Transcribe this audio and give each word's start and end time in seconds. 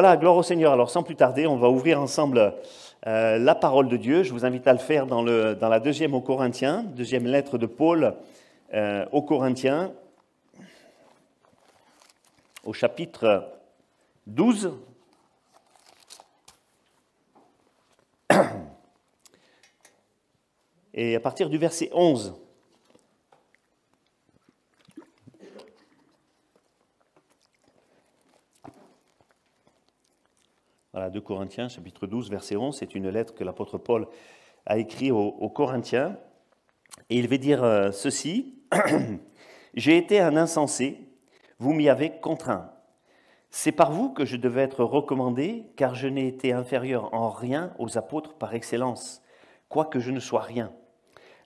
Voilà, 0.00 0.16
gloire 0.16 0.36
au 0.36 0.44
Seigneur. 0.44 0.72
Alors 0.72 0.90
sans 0.90 1.02
plus 1.02 1.16
tarder, 1.16 1.48
on 1.48 1.56
va 1.56 1.70
ouvrir 1.70 2.00
ensemble 2.00 2.54
euh, 3.08 3.36
la 3.36 3.56
parole 3.56 3.88
de 3.88 3.96
Dieu. 3.96 4.22
Je 4.22 4.32
vous 4.32 4.44
invite 4.44 4.64
à 4.68 4.72
le 4.72 4.78
faire 4.78 5.06
dans, 5.06 5.22
le, 5.22 5.56
dans 5.56 5.68
la 5.68 5.80
deuxième 5.80 6.14
aux 6.14 6.20
Corinthiens, 6.20 6.84
deuxième 6.84 7.26
lettre 7.26 7.58
de 7.58 7.66
Paul 7.66 8.14
euh, 8.74 9.04
aux 9.10 9.22
Corinthiens, 9.22 9.90
au 12.64 12.72
chapitre 12.72 13.50
12. 14.28 14.72
Et 20.94 21.16
à 21.16 21.20
partir 21.20 21.50
du 21.50 21.58
verset 21.58 21.90
11. 21.92 22.36
Voilà, 30.98 31.10
2 31.10 31.20
Corinthiens, 31.20 31.68
chapitre 31.68 32.08
12, 32.08 32.28
verset 32.28 32.56
11, 32.56 32.76
c'est 32.76 32.96
une 32.96 33.08
lettre 33.08 33.32
que 33.32 33.44
l'apôtre 33.44 33.78
Paul 33.78 34.08
a 34.66 34.78
écrite 34.78 35.12
aux, 35.12 35.48
Corinthiens. 35.48 36.16
Et 37.08 37.20
il 37.20 37.28
veut 37.28 37.38
dire 37.38 37.62
euh, 37.62 37.92
ceci 37.92 38.64
J'ai 39.74 39.96
été 39.96 40.18
un 40.18 40.36
insensé, 40.36 40.98
vous 41.60 41.72
m'y 41.72 41.88
avez 41.88 42.18
contraint. 42.18 42.72
C'est 43.48 43.70
par 43.70 43.92
vous 43.92 44.10
que 44.10 44.24
je 44.24 44.36
devais 44.36 44.62
être 44.62 44.82
recommandé, 44.82 45.66
car 45.76 45.94
je 45.94 46.08
n'ai 46.08 46.26
été 46.26 46.52
inférieur 46.52 47.14
en 47.14 47.30
rien 47.30 47.72
aux 47.78 47.96
apôtres 47.96 48.34
par 48.34 48.54
excellence, 48.54 49.22
quoique 49.68 50.00
je 50.00 50.10
ne 50.10 50.18
sois 50.18 50.42
rien. 50.42 50.72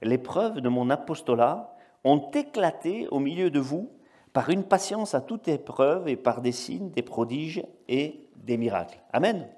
Les 0.00 0.16
preuves 0.16 0.62
de 0.62 0.70
mon 0.70 0.88
apostolat 0.88 1.76
ont 2.04 2.30
éclaté 2.30 3.06
au 3.08 3.18
milieu 3.18 3.50
de 3.50 3.60
vous 3.60 3.92
par 4.32 4.50
une 4.50 4.64
patience 4.64 5.14
à 5.14 5.20
toute 5.20 5.48
épreuve 5.48 6.08
et 6.08 6.16
par 6.16 6.40
des 6.40 6.52
signes, 6.52 6.90
des 6.90 7.02
prodiges 7.02 7.62
et 7.88 8.26
des 8.36 8.56
miracles. 8.56 8.98
Amen. 9.12 9.48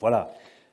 Voilà. 0.00 0.30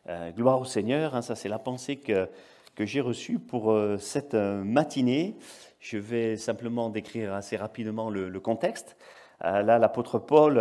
Euh, 0.09 0.31
gloire 0.31 0.59
au 0.61 0.65
Seigneur. 0.65 1.15
Hein, 1.15 1.21
ça, 1.21 1.35
c'est 1.35 1.49
la 1.49 1.59
pensée 1.59 1.97
que, 1.97 2.29
que 2.75 2.85
j'ai 2.85 3.01
reçue 3.01 3.39
pour 3.39 3.71
euh, 3.71 3.97
cette 3.97 4.33
euh, 4.33 4.63
matinée. 4.63 5.35
Je 5.79 5.97
vais 5.97 6.37
simplement 6.37 6.89
décrire 6.89 7.33
assez 7.33 7.57
rapidement 7.57 8.09
le, 8.09 8.39
contexte. 8.39 8.97
là, 9.41 9.77
l'apôtre 9.77 10.17
Paul 10.17 10.59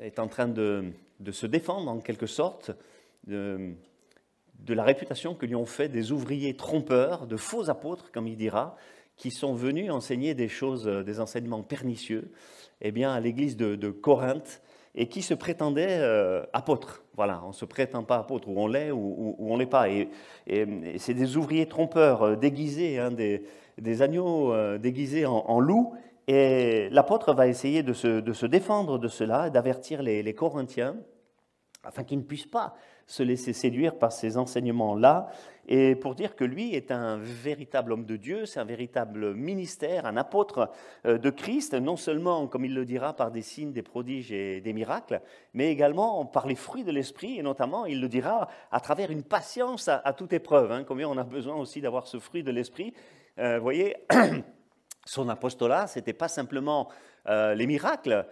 est 0.00 0.18
en 0.18 0.28
train 0.28 0.48
de, 0.48 0.92
de, 1.20 1.30
se 1.30 1.46
défendre, 1.46 1.90
en 1.90 1.98
quelque 1.98 2.26
sorte, 2.26 2.70
de, 3.26 3.74
de 4.60 4.74
la 4.74 4.82
réputation 4.82 5.34
que 5.34 5.44
lui 5.44 5.54
ont 5.54 5.66
fait 5.66 5.88
des 5.88 6.10
ouvriers 6.10 6.56
trompeurs, 6.56 7.26
de 7.26 7.36
faux 7.36 7.68
apôtres, 7.68 8.10
comme 8.12 8.26
il 8.26 8.36
dira, 8.36 8.76
qui 9.16 9.30
sont 9.30 9.54
venus 9.54 9.90
enseigner 9.90 10.34
des 10.34 10.48
choses, 10.48 10.86
des 10.86 11.20
enseignements 11.20 11.62
pernicieux 11.62 12.30
eh 12.80 12.92
bien, 12.92 13.12
à 13.12 13.20
l'église 13.20 13.56
de, 13.56 13.90
Corinthe 13.90 14.60
et 14.94 15.08
qui 15.08 15.22
se 15.22 15.34
prétendaient 15.34 15.98
euh, 16.00 16.44
apôtres. 16.52 17.02
Voilà, 17.16 17.42
on 17.44 17.48
ne 17.48 17.52
se 17.52 17.64
prétend 17.64 18.04
pas 18.04 18.18
apôtre, 18.18 18.48
ou 18.48 18.60
on 18.60 18.66
l'est, 18.66 18.90
ou, 18.92 19.36
on 19.38 19.54
ne 19.54 19.58
l'est 19.58 19.66
pas. 19.66 19.88
Et, 19.88 20.08
c'est 20.98 21.14
des 21.14 21.36
ouvriers 21.36 21.66
trompeurs 21.66 22.22
euh, 22.22 22.36
déguisés, 22.36 22.98
hein, 22.98 23.10
des, 23.10 24.02
agneaux 24.02 24.52
euh, 24.52 24.78
déguisés 24.78 25.26
en, 25.26 25.60
loups. 25.60 25.94
Et 26.26 26.88
l'apôtre 26.90 27.34
va 27.34 27.48
essayer 27.48 27.82
de 27.82 27.92
se, 27.92 28.46
défendre 28.46 28.98
de 28.98 29.08
cela, 29.08 29.50
d'avertir 29.50 30.02
les 30.02 30.34
Corinthiens, 30.34 30.96
afin 31.82 32.04
qu'ils 32.04 32.18
ne 32.18 32.24
puissent 32.24 32.46
pas 32.46 32.74
se 33.06 33.22
laisser 33.22 33.52
séduire 33.52 33.98
par 33.98 34.12
ces 34.12 34.36
enseignements-là, 34.36 35.28
et 35.66 35.94
pour 35.94 36.14
dire 36.14 36.36
que 36.36 36.44
lui 36.44 36.74
est 36.74 36.90
un 36.90 37.16
véritable 37.16 37.92
homme 37.92 38.04
de 38.04 38.16
Dieu, 38.16 38.44
c'est 38.44 38.60
un 38.60 38.64
véritable 38.64 39.34
ministère, 39.34 40.04
un 40.04 40.16
apôtre 40.16 40.70
euh, 41.06 41.16
de 41.16 41.30
Christ, 41.30 41.74
non 41.74 41.96
seulement, 41.96 42.46
comme 42.46 42.64
il 42.64 42.74
le 42.74 42.84
dira, 42.84 43.14
par 43.14 43.30
des 43.30 43.40
signes, 43.40 43.72
des 43.72 43.82
prodiges 43.82 44.30
et 44.30 44.60
des 44.60 44.72
miracles, 44.72 45.22
mais 45.54 45.70
également 45.70 46.26
par 46.26 46.46
les 46.46 46.54
fruits 46.54 46.84
de 46.84 46.92
l'esprit, 46.92 47.38
et 47.38 47.42
notamment, 47.42 47.86
il 47.86 48.00
le 48.00 48.08
dira, 48.08 48.48
à 48.70 48.80
travers 48.80 49.10
une 49.10 49.22
patience 49.22 49.88
à, 49.88 50.12
toute 50.12 50.32
épreuve. 50.32 50.70
Hein, 50.70 50.84
combien 50.86 51.08
on 51.08 51.16
a 51.16 51.24
besoin 51.24 51.56
aussi 51.56 51.80
d'avoir 51.80 52.06
ce 52.06 52.18
fruit 52.18 52.42
de 52.42 52.50
l'esprit. 52.50 52.92
Euh, 53.38 53.56
vous 53.56 53.62
voyez, 53.62 53.96
son 55.06 55.28
apostolat, 55.30 55.86
ce 55.86 55.98
n'était 55.98 56.12
pas 56.12 56.28
simplement 56.28 56.88
euh, 57.26 57.54
les 57.54 57.66
miracles 57.66 58.26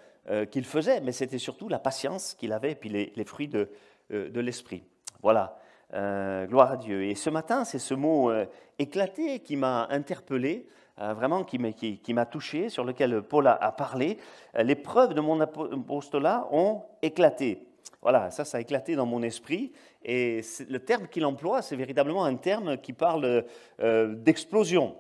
qu'il 0.53 0.65
faisait, 0.65 1.01
mais 1.01 1.11
c'était 1.11 1.39
surtout 1.39 1.69
la 1.69 1.81
patience 1.81 2.35
qu'il 2.35 2.53
avait, 2.53 2.71
et 2.71 2.75
puis 2.77 2.89
les, 2.89 3.13
les 3.17 3.25
fruits 3.25 3.49
de, 3.49 3.71
de 4.13 4.41
l'esprit. 4.41 4.85
Voilà. 5.23 5.59
Euh, 5.95 6.47
gloire 6.47 6.73
à 6.73 6.77
Dieu. 6.79 7.05
Et 7.05 7.15
ce 7.15 7.29
matin, 7.29 7.65
c'est 7.65 7.79
ce 7.79 7.93
mot 7.93 8.31
euh, 8.31 8.47
éclaté 8.79 9.41
qui 9.41 9.57
m'a 9.57 9.87
interpellé, 9.91 10.67
euh, 10.99 11.13
vraiment 11.13 11.45
qui 11.45 11.59
m'a 11.59 12.25
touché, 12.25 12.71
sur 12.71 12.85
lequel 12.85 13.21
Paul 13.21 13.47
a, 13.47 13.73
parlé. 13.73 14.17
les 14.55 14.75
preuves 14.75 15.13
de 15.13 15.21
mon 15.21 15.39
apostolat 15.41 16.49
ont 16.51 16.83
éclaté. 17.03 17.67
Voilà, 18.01 18.31
ça, 18.31 18.47
ça 18.47 18.57
a 18.57 18.61
éclaté 18.63 18.97
dans 18.97 19.05
mon 19.05 19.23
esprit. 19.23 19.73
Et 20.03 20.41
le 20.69 20.79
terme 20.79 21.09
qu'il 21.09 21.27
emploie, 21.27 21.61
c'est 21.61 21.77
véritablement 21.77 22.25
un 22.25 22.37
terme 22.37 22.79
qui 22.79 22.95
parle 22.95 23.45
d'explosion. 23.79 24.97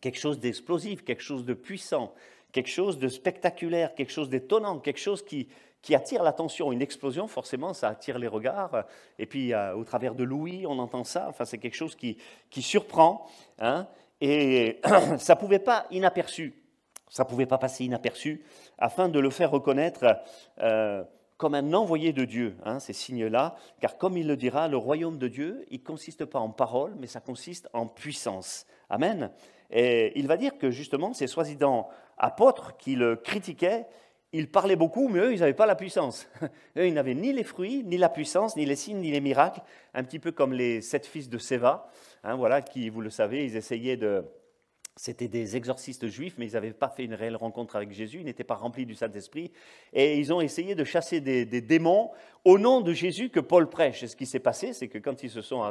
Quelque 0.00 0.18
chose 0.18 0.38
d'explosif, 0.38 1.04
quelque 1.04 1.22
chose 1.22 1.44
de 1.44 1.54
puissant, 1.54 2.12
quelque 2.52 2.70
chose 2.70 2.98
de 2.98 3.08
spectaculaire, 3.08 3.94
quelque 3.94 4.12
chose 4.12 4.28
d'étonnant, 4.28 4.78
quelque 4.78 5.00
chose 5.00 5.24
qui, 5.24 5.48
qui 5.82 5.94
attire 5.94 6.22
l'attention. 6.22 6.72
Une 6.72 6.80
explosion, 6.80 7.26
forcément, 7.26 7.74
ça 7.74 7.88
attire 7.88 8.18
les 8.18 8.28
regards. 8.28 8.84
Et 9.18 9.26
puis, 9.26 9.52
euh, 9.52 9.74
au 9.74 9.84
travers 9.84 10.14
de 10.14 10.24
l'ouïe, 10.24 10.64
on 10.66 10.78
entend 10.78 11.04
ça. 11.04 11.26
Enfin, 11.28 11.44
c'est 11.44 11.58
quelque 11.58 11.74
chose 11.74 11.96
qui, 11.96 12.16
qui 12.48 12.62
surprend. 12.62 13.26
Hein. 13.58 13.86
et 14.20 14.80
ça 15.18 15.34
ne 15.34 15.40
pouvait 15.40 15.58
pas 15.58 15.86
inaperçu. 15.90 16.54
Ça 17.10 17.26
pouvait 17.26 17.46
pas 17.46 17.58
passer 17.58 17.84
inaperçu 17.84 18.42
afin 18.78 19.10
de 19.10 19.18
le 19.18 19.28
faire 19.28 19.50
reconnaître 19.50 20.16
euh, 20.60 21.04
comme 21.36 21.54
un 21.54 21.74
envoyé 21.74 22.12
de 22.12 22.24
Dieu, 22.24 22.56
hein, 22.64 22.78
ces 22.78 22.92
signes-là. 22.92 23.56
Car 23.80 23.98
comme 23.98 24.16
il 24.16 24.26
le 24.26 24.36
dira, 24.36 24.68
le 24.68 24.76
royaume 24.76 25.18
de 25.18 25.28
Dieu, 25.28 25.66
il 25.70 25.80
ne 25.80 25.84
consiste 25.84 26.24
pas 26.24 26.38
en 26.38 26.50
parole, 26.50 26.94
mais 26.98 27.06
ça 27.06 27.20
consiste 27.20 27.68
en 27.74 27.86
puissance. 27.86 28.64
Amen. 28.88 29.30
Et 29.70 30.18
il 30.18 30.26
va 30.26 30.36
dire 30.36 30.56
que 30.56 30.70
justement, 30.70 31.12
ces 31.12 31.26
soi-disant 31.26 31.88
apôtres 32.16 32.76
qui 32.76 32.94
le 32.94 33.16
critiquaient, 33.16 33.86
ils 34.32 34.50
parlaient 34.50 34.76
beaucoup, 34.76 35.08
mais 35.08 35.20
eux, 35.20 35.32
ils 35.32 35.40
n'avaient 35.40 35.52
pas 35.52 35.66
la 35.66 35.74
puissance. 35.74 36.26
Eux, 36.76 36.86
ils 36.86 36.94
n'avaient 36.94 37.14
ni 37.14 37.32
les 37.32 37.44
fruits, 37.44 37.82
ni 37.84 37.98
la 37.98 38.08
puissance, 38.08 38.56
ni 38.56 38.64
les 38.64 38.76
signes, 38.76 39.00
ni 39.00 39.10
les 39.10 39.20
miracles, 39.20 39.60
un 39.92 40.02
petit 40.04 40.18
peu 40.18 40.32
comme 40.32 40.52
les 40.54 40.80
sept 40.80 41.06
fils 41.06 41.28
de 41.28 41.36
Séva, 41.38 41.90
hein, 42.24 42.34
voilà, 42.36 42.62
qui, 42.62 42.88
vous 42.88 43.02
le 43.02 43.10
savez, 43.10 43.44
ils 43.44 43.56
essayaient 43.56 43.98
de, 43.98 44.24
c'était 44.96 45.28
des 45.28 45.56
exorcistes 45.56 46.06
juifs, 46.08 46.34
mais 46.36 46.46
ils 46.46 46.52
n'avaient 46.52 46.72
pas 46.72 46.90
fait 46.90 47.04
une 47.04 47.14
réelle 47.14 47.36
rencontre 47.36 47.76
avec 47.76 47.92
Jésus, 47.92 48.18
ils 48.20 48.26
n'étaient 48.26 48.44
pas 48.44 48.56
remplis 48.56 48.84
du 48.84 48.94
Saint-Esprit, 48.94 49.50
et 49.92 50.18
ils 50.18 50.32
ont 50.32 50.40
essayé 50.40 50.74
de 50.74 50.84
chasser 50.84 51.20
des, 51.20 51.44
démons 51.44 52.10
au 52.44 52.58
nom 52.58 52.82
de 52.82 52.92
Jésus 52.92 53.30
que 53.30 53.40
Paul 53.40 53.70
prêche. 53.70 54.02
Et 54.02 54.06
ce 54.06 54.16
qui 54.16 54.26
s'est 54.26 54.40
passé, 54.40 54.72
c'est 54.74 54.88
que 54.88 54.98
quand 54.98 55.22
ils 55.22 55.30
se 55.30 55.40
sont 55.40 55.62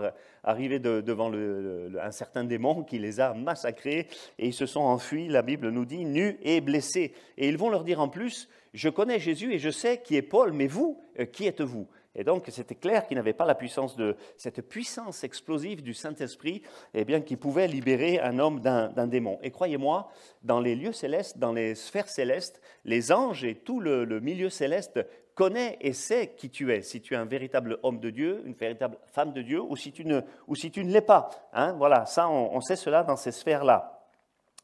arrivés 0.44 0.80
devant 0.80 1.32
un 1.34 2.12
certain 2.12 2.44
démon 2.44 2.84
qui 2.84 2.98
les 2.98 3.20
a 3.20 3.34
massacrés, 3.34 4.08
et 4.40 4.48
ils 4.48 4.54
se 4.54 4.66
sont 4.66 4.82
enfuis, 4.82 5.28
la 5.28 5.44
Bible 5.44 5.70
nous 5.70 5.86
dit, 5.86 6.06
nus 6.06 6.38
et 6.42 6.60
blessés. 6.60 7.14
Et 7.38 7.48
ils 7.48 7.58
vont 7.58 7.70
leur 7.70 7.84
dire 7.84 8.02
en 8.02 8.10
plus, 8.10 8.50
je 8.74 8.90
connais 8.90 9.20
Jésus 9.20 9.54
et 9.54 9.60
je 9.60 9.70
sais 9.70 10.02
qui 10.02 10.16
est 10.16 10.22
Paul, 10.22 10.54
mais 10.54 10.68
vous, 10.68 11.00
euh, 11.20 11.26
qui 11.26 11.46
êtes-vous? 11.46 11.88
Et 12.14 12.26
donc, 12.26 12.46
c'était 12.50 12.76
clair 12.76 13.08
qu'il 13.08 13.16
n'avait 13.16 13.34
pas 13.34 13.46
la 13.46 13.56
puissance 13.56 13.96
de 13.96 14.18
cette 14.36 14.62
puissance 14.68 15.24
explosive 15.24 15.82
du 15.82 15.94
Saint-Esprit, 15.94 16.62
eh 16.94 17.06
bien, 17.06 17.22
qui 17.22 17.38
pouvait 17.38 17.68
libérer 17.68 18.20
un 18.20 18.38
homme 18.38 18.60
d'un 18.60 19.08
démon. 19.08 19.40
Et 19.44 19.52
croyez-moi, 19.52 20.10
dans 20.44 20.60
les 20.60 20.76
lieux 20.76 20.92
célestes, 20.92 21.38
dans 21.38 21.54
les 21.54 21.74
sphères 21.74 22.10
célestes, 22.10 22.62
les 22.84 23.14
anges 23.14 23.46
et 23.46 23.56
tout 23.56 23.80
le, 23.80 24.20
milieu 24.20 24.50
céleste 24.50 25.00
connaît 25.36 25.78
et 25.80 25.94
sait 25.94 26.34
qui 26.36 26.50
tu 26.50 26.74
es, 26.74 26.82
si 26.82 27.02
tu 27.02 27.14
es 27.14 27.18
un 27.18 27.26
véritable 27.26 27.80
homme 27.82 28.02
de 28.02 28.10
Dieu, 28.10 28.44
une 28.46 28.54
véritable 28.54 28.98
femme 29.06 29.32
de 29.32 29.42
Dieu, 29.42 29.62
ou 29.62 29.78
si 29.78 29.94
tu 29.94 30.04
ne, 30.04 30.22
l'es 30.84 31.02
pas. 31.02 31.30
Hein. 31.54 31.74
voilà, 31.78 32.06
ça, 32.06 32.30
on, 32.30 32.60
sait 32.60 32.76
cela 32.76 33.04
dans 33.04 33.16
ces 33.16 33.32
sphères-là. 33.32 34.06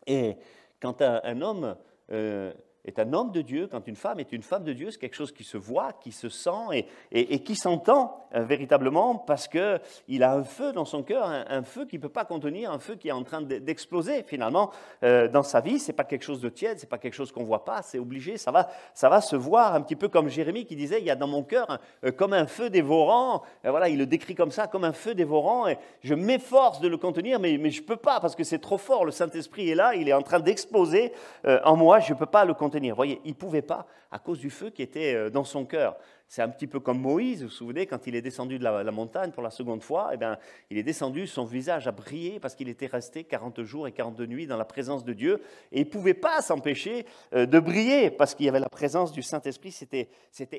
Et 0.06 0.36
quand 0.82 1.02
un, 1.02 1.42
homme 1.42 1.78
euh, 2.12 2.52
est 2.88 3.00
un 3.00 3.14
homme 3.14 3.32
de 3.32 3.42
Dieu, 3.42 3.68
quand 3.70 3.86
une 3.88 3.96
femme 3.96 4.20
est 4.20 4.32
une 4.32 4.42
femme 4.42 4.64
de 4.64 4.74
Dieu, 4.74 4.92
c'est 4.92 5.00
quelque 5.00 5.16
chose 5.16 5.34
qui 5.34 5.44
se 5.44 5.58
voit, 5.58 5.92
qui 5.94 6.12
se 6.12 6.30
sent 6.30 6.50
et, 6.72 6.86
et, 7.12 7.44
qui 7.44 7.56
s'entend 7.56 8.26
euh, 8.34 8.44
véritablement 8.44 9.16
parce 9.16 9.48
qu'il 9.48 10.24
a 10.24 10.34
un 10.34 10.44
feu 10.44 10.72
dans 10.72 10.86
son 10.86 11.04
cœur, 11.04 11.26
un, 11.26 11.64
feu 11.64 11.86
qui 11.86 11.98
ne 11.98 12.02
peut 12.02 12.10
pas 12.10 12.24
contenir, 12.24 12.72
un 12.72 12.80
feu 12.80 12.96
qui 12.96 13.10
est 13.10 13.14
en 13.14 13.24
train 13.24 13.42
d'exploser 13.42 14.24
finalement 14.24 14.72
euh, 15.04 15.28
dans 15.28 15.44
sa 15.44 15.60
vie. 15.60 15.80
Ce 15.80 15.88
n'est 15.88 15.96
pas 15.96 16.06
quelque 16.06 16.24
chose 16.24 16.40
de 16.40 16.50
tiède, 16.50 16.80
ce 16.80 16.86
n'est 16.86 16.90
pas 16.90 16.98
quelque 16.98 17.14
chose 17.14 17.32
qu'on 17.32 17.42
ne 17.42 17.46
voit 17.46 17.66
pas, 17.66 17.82
c'est 17.82 18.00
obligé, 18.00 18.38
ça 18.38 18.52
va, 18.52 18.70
ça 18.94 19.10
va 19.10 19.20
se 19.20 19.36
voir 19.36 19.76
un 19.76 19.82
petit 19.82 19.96
peu 19.98 20.08
comme 20.08 20.30
Jérémie 20.30 20.66
qui 20.66 20.76
disait, 20.76 21.00
il 21.00 21.06
y 21.06 21.12
a 21.12 21.16
dans 21.16 21.28
mon 21.28 21.44
cœur 21.44 21.80
euh, 22.06 22.12
comme 22.12 22.34
un 22.34 22.48
feu 22.48 22.70
dévorant, 22.70 23.44
voilà, 23.64 23.90
il 23.90 23.98
le 23.98 24.06
décrit 24.06 24.36
comme 24.36 24.52
ça, 24.52 24.68
comme 24.68 24.86
un 24.86 24.94
feu 24.94 25.14
dévorant, 25.14 25.68
et 25.68 25.78
je 26.02 26.14
m'efforce 26.14 26.80
de 26.80 26.88
le 26.88 26.98
contenir, 26.98 27.40
mais, 27.40 27.58
mais 27.58 27.70
je 27.70 27.82
ne 27.82 27.88
peux 27.88 27.98
pas 27.98 28.22
parce 28.22 28.36
que 28.36 28.46
c'est 28.46 28.60
trop 28.60 28.78
fort, 28.78 29.04
le 29.04 29.12
Saint-Esprit 29.12 29.70
est 29.70 29.76
là, 29.76 29.94
il 29.94 30.08
est 30.08 30.14
en 30.14 30.22
train 30.22 30.40
d'exploser 30.40 31.12
en 31.44 31.76
moi, 31.76 32.00
je 32.00 32.14
ne 32.14 32.18
peux 32.18 32.26
pas 32.26 32.46
le 32.46 32.54
contenir 32.54 32.77
Vous 32.80 32.96
voyez, 32.96 33.22
il 33.26 33.32
ne 33.32 33.36
pouvait 33.36 33.62
pas 33.62 33.88
à 34.12 34.20
cause 34.20 34.40
du 34.40 34.50
feu 34.50 34.70
qui 34.70 34.82
était 34.82 35.14
euh, 35.14 35.30
dans 35.30 35.44
son 35.44 35.66
cœur. 35.66 35.98
C'est 36.28 36.42
un 36.42 36.50
petit 36.50 36.68
peu 36.68 36.80
comme 36.80 37.00
Moïse, 37.00 37.42
vous 37.42 37.48
vous 37.48 37.54
souvenez, 37.54 37.86
quand 37.86 38.06
il 38.06 38.16
est 38.16 38.22
descendu 38.22 38.60
de 38.60 38.64
la, 38.64 38.92
montagne 38.92 39.32
pour 39.32 39.44
la 39.44 39.50
seconde 39.50 39.82
fois, 39.82 40.10
eh 40.14 40.18
bien, 40.18 40.38
il 40.70 40.78
est 40.78 40.84
descendu, 40.84 41.26
son 41.26 41.46
visage 41.46 41.88
a 41.88 41.92
brillé 41.92 42.40
parce 42.40 42.54
qu'il 42.54 42.68
était 42.68 42.88
resté 42.88 43.24
40 43.24 43.64
jours 43.64 43.88
et 43.88 43.94
42 43.94 44.26
nuits 44.26 44.48
dans 44.48 44.58
la 44.58 44.66
présence 44.66 45.06
de 45.06 45.14
Dieu. 45.14 45.42
Et 45.72 45.82
il 45.82 45.86
ne 45.86 45.90
pouvait 45.90 46.14
pas 46.14 46.42
s'empêcher 46.42 47.06
euh, 47.34 47.46
de 47.46 47.60
briller 47.60 48.12
parce 48.12 48.36
qu'il 48.36 48.46
y 48.46 48.50
avait 48.50 48.60
la 48.60 48.70
présence 48.70 49.12
du 49.12 49.22
Saint-Esprit. 49.22 49.72
C'était, 49.72 50.10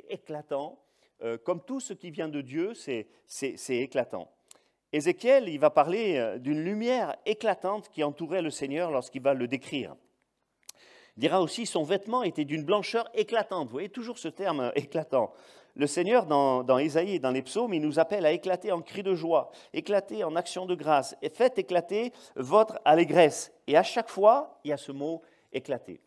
éclatant. 0.09 0.79
Euh, 1.23 1.37
comme 1.37 1.61
tout 1.61 1.81
ce 1.81 1.93
qui 1.93 2.11
vient 2.11 2.29
de 2.29 2.41
Dieu, 2.41 2.73
c'est 2.75 3.07
éclatant. 3.69 4.31
Ézéchiel, 4.93 5.49
il 5.49 5.59
va 5.59 5.69
parler 5.69 6.37
d'une 6.39 6.65
lumière 6.65 7.15
éclatante 7.27 7.91
qui 7.91 8.03
entourait 8.03 8.41
le 8.41 8.51
Seigneur 8.51 8.91
lorsqu'il 8.91 9.21
va 9.21 9.35
le 9.35 9.47
décrire 9.47 9.95
dira 11.19 11.43
aussi 11.43 11.67
son 11.67 11.83
vêtement 11.83 12.23
était 12.23 12.45
d'une 12.45 12.65
blancheur 12.65 13.09
éclatante. 13.13 13.67
Vous 13.67 13.73
voyez 13.73 13.89
toujours 13.89 14.19
ce 14.19 14.29
terme 14.29 14.61
euh, 14.61 14.71
éclatant. 14.75 15.33
Le 15.75 15.87
Seigneur, 15.87 16.27
dans, 16.27 16.65
dans 16.65 16.79
Ésaïe 16.79 17.17
et 17.17 17.19
dans 17.19 17.31
les 17.31 17.43
psaumes, 17.43 17.75
il 17.75 17.83
nous 17.83 17.99
appelle 17.99 18.27
à 18.27 18.33
éclater 18.33 18.73
en 18.73 18.81
cris 18.81 19.03
de 19.03 19.15
joie, 19.15 19.51
éclater 19.73 20.25
en 20.25 20.35
action 20.35 20.67
de 20.67 20.75
grâce, 20.75 21.17
et 21.23 21.29
faites 21.29 21.59
éclater 21.59 22.13
votre 22.35 22.81
allégresse. 22.85 23.53
Et 23.67 23.77
à 23.77 23.85
chaque 23.85 24.09
fois, 24.09 24.59
il 24.65 24.71
y 24.71 24.73
a 24.73 24.77
ce 24.77 24.91
mot 24.91 25.23
éclater. 25.53 26.01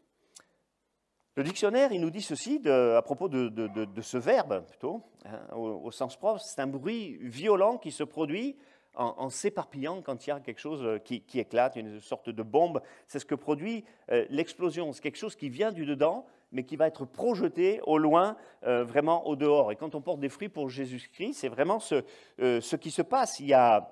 Le 1.36 1.44
dictionnaire, 1.44 1.94
il 1.94 2.02
nous 2.02 2.10
dit 2.10 2.22
ceci 2.22 2.62
à 2.68 3.02
propos 3.02 3.30
de, 3.30 4.02
ce 4.02 4.18
verbe, 4.18 4.66
plutôt, 4.68 5.02
hein, 5.24 5.56
au, 5.56 5.90
sens 5.92 6.18
propre, 6.18 6.42
c'est 6.42 6.60
un 6.60 6.68
bruit 6.68 7.18
violent 7.22 7.78
qui 7.78 7.92
se 7.92 8.04
produit 8.04 8.58
en, 8.96 9.30
s'éparpillant 9.30 10.02
quand 10.02 10.26
il 10.26 10.30
y 10.30 10.34
a 10.34 10.40
quelque 10.40 10.60
chose 10.60 10.84
euh, 10.84 10.98
qui, 11.00 11.24
éclate, 11.40 11.76
une 11.76 12.00
sorte 12.00 12.30
de 12.30 12.44
bombe. 12.44 12.82
C'est 13.08 13.20
ce 13.20 13.26
que 13.26 13.36
produit 13.36 13.86
euh, 14.12 14.26
l'explosion. 14.30 14.92
C'est 14.92 15.02
quelque 15.02 15.18
chose 15.18 15.36
qui 15.36 15.50
vient 15.50 15.72
du 15.72 15.86
dedans, 15.86 16.26
mais 16.52 16.64
qui 16.64 16.76
va 16.76 16.88
être 16.88 17.06
projeté 17.06 17.80
au 17.86 17.98
loin, 17.98 18.36
euh, 18.66 18.84
vraiment 18.84 19.28
au 19.28 19.36
dehors. 19.36 19.72
Et 19.72 19.76
quand 19.76 19.96
on 19.96 20.02
porte 20.02 20.20
des 20.20 20.30
fruits 20.30 20.50
pour 20.50 20.70
Jésus-Christ, 20.70 21.34
c'est 21.34 21.48
vraiment 21.48 21.80
ce, 21.80 22.76
qui 22.76 22.92
se 22.92 23.02
passe. 23.02 23.40
Il 23.40 23.48
y 23.48 23.54
a, 23.54 23.88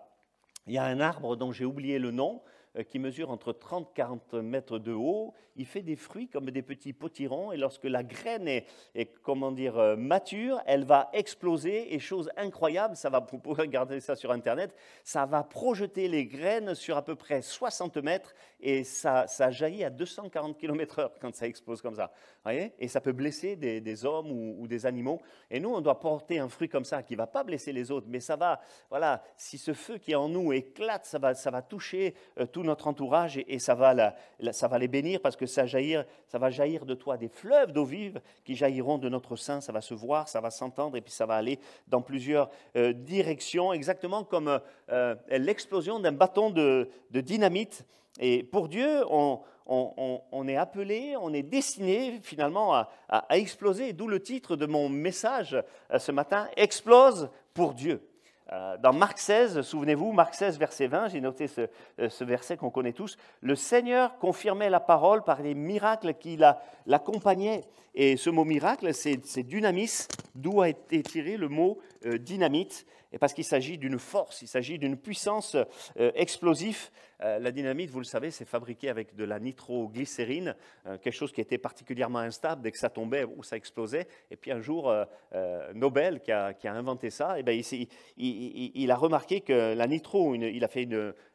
un 0.68 1.00
arbre 1.00 1.36
dont 1.36 1.52
j'ai 1.52 1.66
oublié 1.66 2.00
le 2.00 2.12
nom, 2.12 2.42
qui 2.90 3.00
mesure 3.00 3.32
entre 3.32 3.52
30 3.52 3.90
et 3.90 3.96
40 3.96 4.34
mètres 4.36 4.80
de 4.80 4.94
haut. 4.94 5.34
Il 5.56 5.66
fait 5.66 5.82
des 5.82 5.96
fruits 5.96 6.28
comme 6.28 6.52
des 6.52 6.62
petits 6.62 6.94
potirons 6.94 7.52
et 7.52 7.58
lorsque 7.58 7.86
la 7.86 8.04
graine 8.04 8.48
est, 8.48 8.66
comment 9.24 9.52
dire, 9.52 9.78
euh, 9.78 9.96
mature, 9.96 10.62
elle 10.66 10.86
va 10.86 11.10
exploser 11.14 11.94
et 11.94 12.00
chose 12.00 12.30
incroyable, 12.38 12.96
ça 12.96 13.10
va, 13.10 13.20
vous 13.20 13.40
pouvez 13.40 13.64
regarder 13.64 14.00
ça 14.00 14.16
sur 14.16 14.32
Internet, 14.32 14.74
ça 15.04 15.26
va 15.26 15.44
projeter 15.44 16.08
les 16.08 16.26
graines 16.26 16.76
sur 16.76 16.96
à 16.96 17.04
peu 17.04 17.16
près 17.16 17.42
60 17.42 17.98
mètres 17.98 18.34
et 18.60 18.84
ça, 18.84 19.26
jaillit 19.52 19.84
à 19.84 19.90
240 19.90 20.58
km/h 20.58 21.12
quand 21.22 21.34
ça 21.34 21.48
explose 21.48 21.82
comme 21.82 21.96
ça. 21.96 22.12
Voyez? 22.44 22.74
Et 22.80 22.88
ça 22.88 23.02
peut 23.02 23.12
blesser 23.12 23.56
des, 23.56 24.06
hommes 24.06 24.32
ou, 24.32 24.68
des 24.68 24.86
animaux. 24.86 25.22
Et 25.50 25.60
nous, 25.60 25.70
on 25.70 25.82
doit 25.82 26.00
porter 26.00 26.40
un 26.40 26.50
fruit 26.50 26.70
comme 26.70 26.86
ça 26.86 27.04
qui 27.04 27.14
ne 27.14 27.18
va 27.18 27.28
pas 27.28 27.44
blesser 27.44 27.72
les 27.72 27.92
autres, 27.92 28.08
mais 28.10 28.20
ça 28.20 28.36
va, 28.36 28.60
voilà, 28.90 29.24
si 29.38 29.58
ce 29.58 29.74
feu 29.74 29.98
qui 29.98 30.12
est 30.12 30.16
en 30.16 30.30
nous 30.30 30.54
éclate, 30.54 31.06
ça 31.06 31.20
va, 31.20 31.62
toucher 31.62 32.16
euh, 32.40 32.46
tout 32.46 32.64
notre 32.64 32.88
entourage 32.88 33.38
et, 33.38 33.60
ça, 33.60 33.76
va 33.76 34.16
ça 34.52 34.68
va 34.68 34.78
les 34.78 34.88
bénir 34.88 35.22
parce 35.22 35.36
que 35.36 35.46
ça, 35.46 35.66
jaillir, 35.66 36.06
ça 36.28 36.38
va 36.38 36.50
jaillir 36.50 36.86
de 36.86 36.94
toi 36.94 37.18
des 37.18 37.30
fleuves 37.30 37.72
d'eau 37.72 37.86
vive 37.86 38.22
qui 38.44 38.56
jailliront 38.56 38.98
de 38.98 39.10
notre 39.10 39.36
sein. 39.36 39.62
Ça 39.62 39.72
va 39.72 39.82
se 39.82 39.94
voir, 39.94 40.28
ça 40.28 40.42
va 40.42 40.50
s'entendre 40.50 40.98
et 40.98 41.02
puis 41.02 41.12
ça 41.12 41.26
va 41.26 41.36
aller 41.36 41.60
dans 41.88 42.02
plusieurs 42.02 42.50
euh, 42.76 42.94
directions, 42.94 43.74
exactement 43.74 44.24
comme 44.24 44.60
euh, 44.92 45.16
l'explosion 45.30 46.00
d'un 46.00 46.12
bâton 46.12 46.50
de, 46.50 46.90
dynamite. 47.12 47.86
Et 48.20 48.44
pour 48.44 48.68
Dieu, 48.68 49.04
on, 49.10 50.48
est 50.48 50.58
appelé, 50.58 51.16
on 51.20 51.34
est 51.34 51.44
destiné 51.44 52.20
finalement 52.22 52.76
à, 52.76 52.90
à 53.08 53.38
exploser, 53.38 53.94
d'où 53.94 54.08
le 54.08 54.22
titre 54.22 54.56
de 54.56 54.66
mon 54.66 54.90
message 54.90 55.58
euh, 55.92 56.00
ce 56.00 56.12
matin, 56.12 56.48
Explose 56.58 57.30
pour 57.54 57.74
Dieu. 57.74 58.02
Euh, 58.52 58.78
dans 58.78 58.94
Marc 58.94 59.20
16, 59.20 59.62
souvenez-vous, 59.62 60.12
Marc 60.12 60.34
16, 60.34 60.58
verset 60.58 60.88
20, 60.88 61.10
j'ai 61.10 61.22
noté 61.22 61.48
ce, 61.48 61.62
euh, 62.00 62.10
ce 62.10 62.24
verset 62.24 62.58
qu'on 62.58 62.72
connaît 62.72 62.94
tous, 62.94 63.16
le 63.42 63.56
Seigneur 63.56 64.18
confirmait 64.18 64.72
la 64.72 64.80
parole 64.80 65.24
par 65.24 65.42
les 65.42 65.54
miracles 65.54 66.16
qui 66.16 66.38
l'accompagnaient. 66.88 67.64
Et 67.94 68.18
ce 68.18 68.30
mot 68.30 68.46
miracle, 68.46 68.94
c'est 68.94 69.44
dynamis, 69.44 70.08
d'où 70.34 70.62
a 70.62 70.70
été 70.70 71.04
tiré 71.04 71.38
le 71.38 71.48
mot 71.48 71.78
dynamite, 72.20 72.86
et 73.12 73.18
parce 73.18 73.34
qu'il 73.34 73.44
s'agit 73.44 73.78
d'une 73.78 74.00
force, 74.00 74.42
il 74.42 74.48
s'agit 74.48 74.78
d'une 74.80 74.98
puissance 74.98 75.58
explosive 75.98 76.90
euh, 77.22 77.40
la 77.40 77.52
dynamite, 77.52 77.90
vous 77.90 78.00
le 78.00 78.06
savez, 78.06 78.32
c'est 78.32 78.46
fabriqué 78.46 78.90
avec 78.90 79.16
de 79.16 79.26
la 79.26 79.40
nitroglycérine, 79.40 80.56
euh, 80.86 80.98
quelque 80.98 81.14
chose 81.14 81.34
qui 81.34 81.42
était 81.42 81.58
particulièrement 81.58 82.20
instable 82.20 82.62
dès 82.62 82.72
que 82.72 82.78
ça 82.78 82.90
tombait 82.90 83.26
ou 83.26 83.44
ça 83.44 83.58
explosait. 83.58 84.08
Et 84.32 84.38
puis 84.38 84.52
un 84.52 84.62
jour, 84.62 84.90
euh, 84.90 85.74
Nobel, 85.74 86.22
qui 86.22 86.32
a, 86.32 86.56
inventé 86.64 87.10
ça, 87.10 87.38
et 87.38 87.42
eh 87.42 87.44
ben, 87.44 87.62
il, 88.18 88.92
a 88.92 88.96
remarqué 88.96 89.42
que 89.42 89.74
la 89.74 89.88
nitro, 89.88 90.36
il 90.36 90.64
a 90.64 90.68
fait 90.68 90.88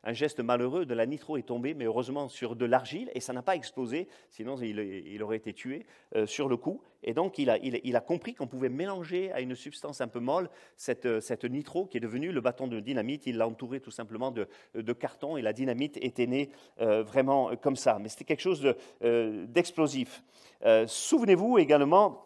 un 0.05 0.13
geste 0.13 0.41
malheureux, 0.41 0.87
de 0.87 0.95
la 0.95 1.07
nitro 1.07 1.37
est 1.37 1.43
tombée, 1.43 1.75
mais 1.75 1.85
heureusement 1.85 2.29
sur 2.29 2.57
de 2.57 2.65
l'argile, 2.65 3.11
et 3.15 3.21
ça 3.21 3.33
n'a 3.33 3.43
pas 3.43 3.57
explosé, 3.57 4.09
sinon 4.31 4.57
il, 4.61 5.23
aurait 5.23 5.37
été 5.37 5.53
tué 5.53 5.87
sur 6.27 6.49
le 6.49 6.57
coup. 6.57 6.81
Et 7.03 7.13
donc, 7.13 7.39
il 7.39 7.51
a, 7.51 8.01
compris 8.01 8.35
qu'on 8.35 8.47
pouvait 8.47 8.69
mélanger 8.69 9.33
à 9.33 9.41
une 9.41 9.55
substance 9.55 10.01
un 10.01 10.09
peu 10.09 10.21
molle 10.21 10.49
cette, 10.77 11.21
cette, 11.21 11.45
nitro 11.45 11.87
qui 11.87 11.97
est 11.97 12.01
devenue 12.01 12.33
le 12.33 12.41
bâton 12.41 12.67
de 12.67 12.81
dynamite. 12.81 13.27
Il 13.27 13.37
l'a 13.37 13.47
entouré 13.47 13.81
tout 13.81 13.91
simplement 13.91 14.31
de, 14.31 14.49
de 14.75 14.93
carton 14.93 15.37
et 15.37 15.43
la 15.43 15.53
dynamite 15.53 15.99
était 16.01 16.27
né 16.27 16.51
euh, 16.81 17.03
vraiment 17.03 17.55
comme 17.57 17.77
ça. 17.77 17.99
Mais 18.01 18.09
c'était 18.09 18.25
quelque 18.25 18.41
chose 18.41 18.75
euh, 19.03 19.47
d'explosif. 19.47 20.23
Euh, 20.65 20.87
souvenez-vous 20.87 21.59
également, 21.59 22.23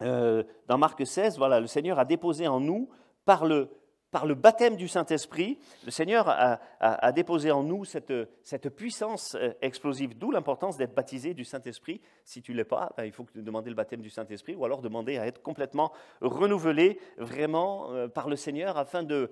dans 0.00 0.76
Marc 0.76 1.06
16, 1.06 1.38
voilà, 1.38 1.58
le 1.58 1.66
Seigneur 1.66 1.98
a 1.98 2.04
déposé 2.04 2.46
en 2.46 2.60
nous, 2.60 2.90
par 3.24 3.46
le, 3.46 3.70
par 4.16 4.24
le 4.24 4.34
baptême 4.34 4.76
du 4.76 4.88
Saint-Esprit, 4.88 5.58
le 5.84 5.90
Seigneur 5.90 6.26
a, 6.26 7.12
déposé 7.12 7.50
en 7.50 7.62
nous 7.62 7.84
cette, 7.84 8.70
puissance 8.74 9.36
explosive, 9.60 10.16
d'où 10.16 10.30
l'importance 10.30 10.78
d'être 10.78 10.94
baptisé 10.94 11.34
du 11.34 11.44
Saint-Esprit. 11.44 12.00
Si 12.24 12.40
tu 12.40 12.52
ne 12.52 12.56
l'es 12.56 12.64
pas, 12.64 12.94
ben, 12.96 13.04
il 13.04 13.12
faut 13.12 13.26
demander 13.34 13.68
le 13.68 13.76
baptême 13.76 14.00
du 14.00 14.08
Saint-Esprit 14.08 14.54
ou 14.54 14.64
alors 14.64 14.80
demander 14.80 15.18
à 15.18 15.26
être 15.26 15.42
complètement 15.42 15.92
renouvelé 16.22 16.98
vraiment 17.18 17.90
par 18.14 18.30
le 18.30 18.36
Seigneur 18.36 18.78
afin 18.78 19.02
de, 19.02 19.30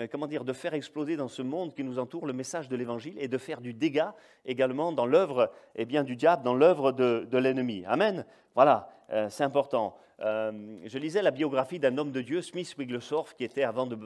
euh, 0.00 0.08
comment 0.10 0.26
dire, 0.26 0.42
de 0.42 0.52
faire 0.52 0.74
exploser 0.74 1.16
dans 1.16 1.28
ce 1.28 1.42
monde 1.42 1.72
qui 1.72 1.84
nous 1.84 2.00
entoure 2.00 2.26
le 2.26 2.32
message 2.32 2.68
de 2.68 2.74
l'Évangile 2.74 3.14
et 3.18 3.28
de 3.28 3.38
faire 3.38 3.60
du 3.60 3.72
dégât 3.72 4.14
également 4.44 4.90
dans 4.90 5.06
l'œuvre 5.06 5.52
eh 5.76 5.84
du 5.84 6.16
diable, 6.16 6.42
dans 6.42 6.54
l'œuvre 6.54 6.90
de, 6.90 7.38
l'ennemi. 7.38 7.84
Amen. 7.86 8.24
Voilà, 8.56 8.88
euh, 9.10 9.28
c'est 9.30 9.44
important. 9.44 9.94
Euh, 10.20 10.78
je 10.84 10.98
lisais 10.98 11.22
la 11.22 11.30
biographie 11.30 11.78
d'un 11.78 11.96
homme 11.98 12.12
de 12.12 12.20
Dieu, 12.20 12.42
Smith 12.42 12.74
Wigglesworth, 12.78 13.34
qui 13.36 13.44
était, 13.44 13.62
avant 13.62 13.86
de 13.86 13.98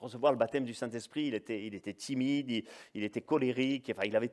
recevoir 0.00 0.32
le 0.32 0.38
baptême 0.38 0.64
du 0.64 0.74
Saint-Esprit, 0.74 1.26
il 1.26 1.34
était, 1.34 1.94
timide, 1.94 2.64
il, 2.94 3.04
était 3.04 3.20
colérique, 3.20 3.90
enfin, 3.94 4.06
il 4.06 4.14
avait 4.16 4.30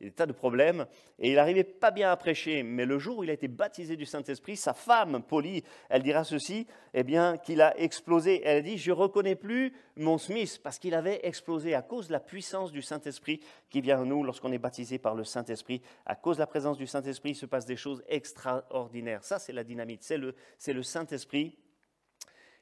des 0.00 0.10
tas 0.10 0.26
de 0.26 0.32
problèmes, 0.32 0.86
et 1.18 1.30
il 1.30 1.36
n'arrivait 1.36 1.64
pas 1.64 1.90
bien 1.90 2.10
à 2.10 2.16
prêcher. 2.16 2.62
Mais 2.62 2.84
le 2.84 2.98
jour 2.98 3.18
où 3.18 3.24
il 3.24 3.30
a 3.30 3.34
été 3.34 3.48
baptisé 3.48 3.96
du 3.96 4.06
Saint-Esprit, 4.06 4.56
sa 4.56 4.74
femme, 4.74 5.22
Polly, 5.22 5.62
elle 5.88 6.02
dira 6.02 6.24
ceci, 6.24 6.66
eh 6.92 7.02
bien, 7.02 7.36
qu'il 7.38 7.60
a 7.60 7.78
explosé. 7.78 8.42
Elle 8.44 8.58
a 8.58 8.62
dit, 8.62 8.78
je 8.78 8.90
ne 8.90 8.96
reconnais 8.96 9.36
plus 9.36 9.72
mon 9.96 10.18
Smith, 10.18 10.60
parce 10.62 10.78
qu'il 10.78 10.94
avait 10.94 11.20
explosé 11.22 11.74
à 11.74 11.82
cause 11.82 12.08
de 12.08 12.12
la 12.12 12.20
puissance 12.20 12.72
du 12.72 12.82
Saint-Esprit 12.82 13.40
qui 13.70 13.80
vient 13.80 14.02
à 14.02 14.04
nous 14.04 14.22
lorsqu'on 14.22 14.52
est 14.52 14.58
baptisé 14.58 14.98
par 14.98 15.14
le 15.14 15.24
Saint-Esprit. 15.24 15.82
À 16.06 16.14
cause 16.14 16.36
de 16.36 16.40
la 16.40 16.46
présence 16.46 16.76
du 16.76 16.86
Saint-Esprit, 16.86 17.30
il 17.30 17.36
se 17.36 17.46
passe 17.46 17.66
des 17.66 17.76
choses 17.76 18.02
extraordinaires. 18.08 19.24
Ça, 19.24 19.38
c'est 19.38 19.52
la 19.52 19.64
dynamite, 19.64 20.02
c'est 20.02 20.16
le, 20.18 20.34
le 20.74 20.82
Saint-Esprit. 20.82 21.56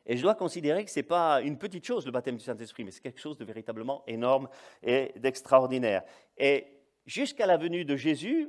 Et 0.07 0.16
je 0.16 0.23
dois 0.23 0.35
considérer 0.35 0.85
que 0.85 0.90
ce 0.90 0.99
n'est 0.99 1.04
pas 1.04 1.40
une 1.42 1.59
petite 1.59 1.85
chose, 1.85 2.07
le 2.07 2.12
baptême 2.12 2.37
du 2.37 2.45
Saint-Esprit, 2.45 2.85
mais 2.85 2.90
c'est 2.90 3.00
quelque 3.00 3.21
chose 3.21 3.38
de 3.38 3.45
véritablement 3.45 4.02
énorme 4.07 4.49
et 4.83 5.12
d'extraordinaire. 5.16 6.02
Et 6.37 6.66
jusqu'à 7.07 7.47
la 7.47 7.57
venue 7.57 7.85
de 7.85 7.97
Jésus, 7.97 8.49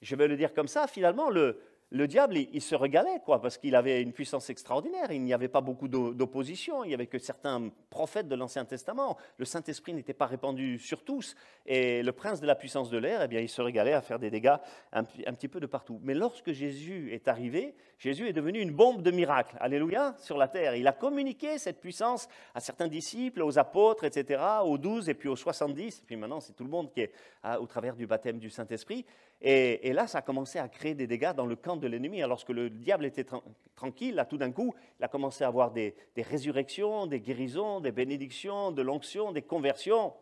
je 0.00 0.16
vais 0.16 0.28
le 0.28 0.36
dire 0.36 0.54
comme 0.54 0.68
ça, 0.68 0.86
finalement, 0.86 1.30
le, 1.30 1.60
le 1.92 2.08
diable, 2.08 2.38
il, 2.38 2.62
se 2.62 2.74
régalait, 2.74 3.20
quoi, 3.22 3.40
parce 3.42 3.58
qu'il 3.58 3.76
avait 3.76 4.00
une 4.00 4.12
puissance 4.12 4.48
extraordinaire. 4.48 5.12
Il 5.12 5.22
n'y 5.22 5.34
avait 5.34 5.48
pas 5.48 5.60
beaucoup 5.60 5.88
d'opposition. 5.88 6.84
Il 6.84 6.88
n'y 6.88 6.94
avait 6.94 7.06
que 7.06 7.18
certains 7.18 7.68
prophètes 7.90 8.28
de 8.28 8.34
l'Ancien 8.34 8.64
Testament. 8.64 9.18
Le 9.36 9.44
Saint-Esprit 9.44 9.92
n'était 9.92 10.14
pas 10.14 10.24
répandu 10.24 10.78
sur 10.78 11.04
tous. 11.04 11.34
Et 11.66 12.02
le 12.02 12.12
prince 12.12 12.40
de 12.40 12.46
la 12.46 12.54
puissance 12.54 12.88
de 12.88 12.96
l'air, 12.96 13.20
eh 13.22 13.28
bien, 13.28 13.40
il 13.40 13.48
se 13.48 13.60
régalait 13.60 13.92
à 13.92 14.00
faire 14.00 14.18
des 14.18 14.30
dégâts 14.30 14.56
un, 14.92 15.04
petit 15.04 15.48
peu 15.48 15.60
de 15.60 15.66
partout. 15.66 16.00
Mais 16.02 16.14
lorsque 16.14 16.52
Jésus 16.52 17.12
est 17.12 17.28
arrivé, 17.28 17.74
Jésus 17.98 18.26
est 18.26 18.32
devenu 18.32 18.60
une 18.60 18.72
bombe 18.72 19.02
de 19.02 19.10
miracles. 19.10 19.58
Alléluia, 19.60 20.14
sur 20.16 20.38
la 20.38 20.48
terre. 20.48 20.74
Il 20.76 20.86
a 20.86 20.92
communiqué 20.92 21.58
cette 21.58 21.78
puissance 21.78 22.26
à 22.54 22.60
certains 22.60 22.88
disciples, 22.88 23.42
aux 23.42 23.58
apôtres, 23.58 24.04
etc., 24.04 24.42
aux 24.64 24.78
douze 24.78 25.10
et 25.10 25.14
puis 25.14 25.28
aux 25.28 25.36
soixante-dix. 25.36 25.98
Et 25.98 26.02
puis 26.06 26.16
maintenant, 26.16 26.40
c'est 26.40 26.54
tout 26.54 26.64
le 26.64 26.70
monde 26.70 26.90
qui 26.90 27.02
est 27.02 27.12
hein, 27.44 27.58
au 27.58 27.66
travers 27.66 27.96
du 27.96 28.06
baptême 28.06 28.38
du 28.38 28.48
Saint-Esprit. 28.48 29.04
Et, 29.44 29.92
là, 29.92 30.06
ça 30.06 30.18
a 30.18 30.22
commencé 30.22 30.60
à 30.60 30.68
créer 30.68 30.94
des 30.94 31.08
dégâts 31.08 31.32
dans 31.32 31.46
le 31.46 31.56
camp 31.56 31.76
de 31.76 31.88
l'ennemi. 31.88 32.22
Alors 32.22 32.44
que 32.44 32.52
le 32.52 32.70
diable 32.70 33.04
était 33.04 33.26
tranquille, 33.74 34.14
là, 34.14 34.24
tout 34.24 34.38
d'un 34.38 34.52
coup, 34.52 34.72
il 35.00 35.04
a 35.04 35.08
commencé 35.08 35.42
à 35.42 35.48
avoir 35.48 35.72
des, 35.72 35.96
résurrections, 36.16 37.06
des 37.06 37.20
guérisons, 37.20 37.80
des 37.80 37.90
bénédictions, 37.90 38.70
de 38.70 38.82
l'onction, 38.82 39.32
des 39.32 39.42
conversions. 39.42 40.14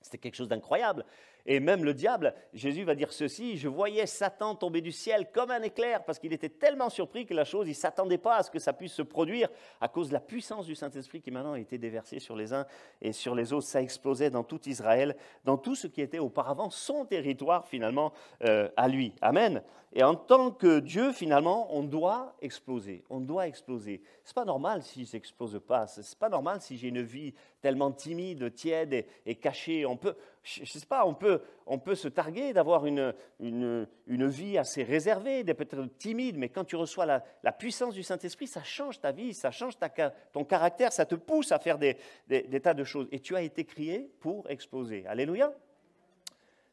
C'était 0.00 0.18
quelque 0.18 0.36
chose 0.36 0.48
d'incroyable. 0.48 1.04
Et 1.46 1.60
même 1.60 1.84
le 1.84 1.94
diable, 1.94 2.34
Jésus 2.52 2.84
va 2.84 2.94
dire 2.94 3.12
ceci, 3.12 3.56
je 3.56 3.68
voyais 3.68 4.06
Satan 4.06 4.54
tomber 4.54 4.80
du 4.80 4.92
ciel 4.92 5.28
comme 5.32 5.50
un 5.50 5.62
éclair, 5.62 6.04
parce 6.04 6.18
qu'il 6.18 6.32
était 6.32 6.48
tellement 6.48 6.90
surpris 6.90 7.26
que 7.26 7.34
la 7.34 7.44
chose, 7.44 7.66
il 7.66 7.70
ne 7.70 7.76
s'attendait 7.76 8.18
pas 8.18 8.36
à 8.36 8.42
ce 8.42 8.50
que 8.50 8.58
ça 8.58 8.72
puisse 8.72 8.92
se 8.92 9.02
produire 9.02 9.48
à 9.80 9.88
cause 9.88 10.08
de 10.08 10.14
la 10.14 10.20
puissance 10.20 10.66
du 10.66 10.74
Saint-Esprit 10.74 11.20
qui 11.20 11.30
maintenant 11.30 11.54
a 11.54 11.58
été 11.58 11.78
déversée 11.78 12.20
sur 12.20 12.36
les 12.36 12.52
uns 12.52 12.66
et 13.00 13.12
sur 13.12 13.34
les 13.34 13.52
autres. 13.52 13.66
Ça 13.66 13.82
explosait 13.82 14.30
dans 14.30 14.44
tout 14.44 14.68
Israël, 14.68 15.16
dans 15.44 15.56
tout 15.56 15.74
ce 15.74 15.86
qui 15.86 16.00
était 16.00 16.18
auparavant 16.18 16.70
son 16.70 17.04
territoire 17.04 17.66
finalement 17.66 18.12
euh, 18.44 18.68
à 18.76 18.88
lui. 18.88 19.14
Amen. 19.20 19.62
Et 19.94 20.02
en 20.02 20.14
tant 20.14 20.50
que 20.50 20.80
Dieu, 20.80 21.12
finalement, 21.12 21.68
on 21.76 21.82
doit 21.82 22.34
exploser. 22.40 23.04
On 23.10 23.20
doit 23.20 23.46
exploser. 23.46 24.00
C'est 24.24 24.34
pas 24.34 24.46
normal 24.46 24.82
si 24.82 25.04
ça 25.04 25.18
n'explose 25.18 25.60
pas. 25.66 25.86
C'est 25.86 26.18
pas 26.18 26.30
normal 26.30 26.62
si 26.62 26.78
j'ai 26.78 26.88
une 26.88 27.02
vie 27.02 27.34
tellement 27.62 27.92
timide, 27.92 28.52
tiède 28.52 29.06
et, 29.24 29.34
cachée. 29.36 29.86
On 29.86 29.96
peut, 29.96 30.14
je, 30.42 30.64
sais 30.64 30.84
pas, 30.84 31.06
on 31.06 31.14
peut, 31.14 31.40
on 31.66 31.78
peut 31.78 31.94
se 31.94 32.08
targuer 32.08 32.52
d'avoir 32.52 32.84
une, 32.84 33.14
une, 33.40 33.86
une, 34.06 34.26
vie 34.26 34.58
assez 34.58 34.82
réservée, 34.82 35.44
peut-être 35.44 35.86
timide, 35.96 36.36
mais 36.36 36.48
quand 36.48 36.64
tu 36.64 36.76
reçois 36.76 37.06
la, 37.06 37.24
la 37.42 37.52
puissance 37.52 37.94
du 37.94 38.02
Saint-Esprit, 38.02 38.48
ça 38.48 38.62
change 38.62 39.00
ta 39.00 39.12
vie, 39.12 39.32
ça 39.32 39.50
change 39.50 39.78
ta, 39.78 39.88
ton 40.32 40.44
caractère, 40.44 40.92
ça 40.92 41.06
te 41.06 41.14
pousse 41.14 41.52
à 41.52 41.58
faire 41.58 41.78
des, 41.78 41.96
des, 42.26 42.60
tas 42.60 42.74
de 42.74 42.84
choses. 42.84 43.08
Et 43.12 43.20
tu 43.20 43.36
as 43.36 43.42
été 43.42 43.64
créé 43.64 44.10
pour 44.20 44.50
exploser. 44.50 45.06
Alléluia. 45.06 45.54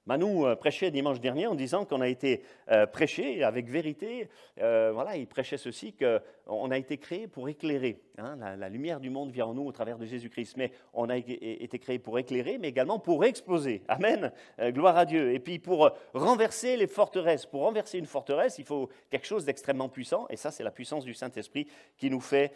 Manu 0.10 0.44
euh, 0.44 0.56
prêchait 0.56 0.90
dimanche 0.90 1.20
dernier 1.20 1.46
en 1.46 1.54
disant 1.54 1.86
qu'on 1.86 2.02
a 2.02 2.08
été 2.08 2.42
euh, 2.72 2.88
prêché 2.88 3.44
avec 3.44 3.70
vérité. 3.70 4.28
Euh, 4.60 4.90
voilà, 4.92 5.16
il 5.16 5.28
prêchait 5.28 5.58
ceci 5.58 5.94
qu'on 5.94 6.72
a 6.72 6.78
été 6.80 6.98
créé 6.98 7.28
pour 7.28 7.48
éclairer. 7.48 8.02
Hein. 8.18 8.36
la, 8.58 8.70
lumière 8.70 9.00
du 9.00 9.12
monde 9.12 9.30
vient 9.30 9.46
en 9.46 9.54
nous 9.54 9.68
au 9.68 9.72
travers 9.72 10.00
de 10.00 10.08
Jésus-Christ. 10.08 10.58
Mais 10.58 10.72
on 10.96 11.10
a 11.10 11.18
été 11.18 11.78
créé 11.78 12.00
pour 12.00 12.18
éclairer, 12.18 12.58
mais 12.58 12.70
également 12.70 12.98
pour 12.98 13.24
exploser. 13.24 13.84
Amen. 13.88 14.32
gloire 14.60 14.98
à 14.98 15.06
Dieu. 15.06 15.32
Et 15.32 15.40
puis 15.40 15.60
pour 15.60 15.92
renverser 16.16 16.76
les 16.76 16.88
forteresses. 16.88 17.46
Pour 17.46 17.62
renverser 17.62 18.00
une 18.00 18.08
forteresse, 18.08 18.58
il 18.58 18.66
faut 18.66 18.90
quelque 19.12 19.28
chose 19.28 19.46
d'extrêmement 19.46 19.90
puissant. 19.90 20.26
Et 20.32 20.38
ça, 20.38 20.50
c'est 20.50 20.64
la 20.64 20.72
puissance 20.72 21.06
du 21.06 21.14
Saint-Esprit 21.14 21.68
qui 21.98 22.10
nous 22.10 22.20
fait 22.20 22.52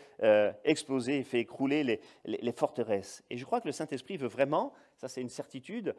exploser 0.63 1.19
et 1.19 1.23
fait 1.23 1.39
écrouler 1.39 1.99
les 2.25 2.51
forteresses. 2.51 3.23
Et 3.29 3.37
je 3.37 3.45
crois 3.45 3.61
que 3.61 3.67
le 3.67 3.73
Saint-Esprit 3.73 4.17
veut 4.17 4.27
vraiment, 4.27 4.73
ça 4.97 5.07
c'est 5.07 5.21
une 5.21 5.29
certitude, 5.29 5.95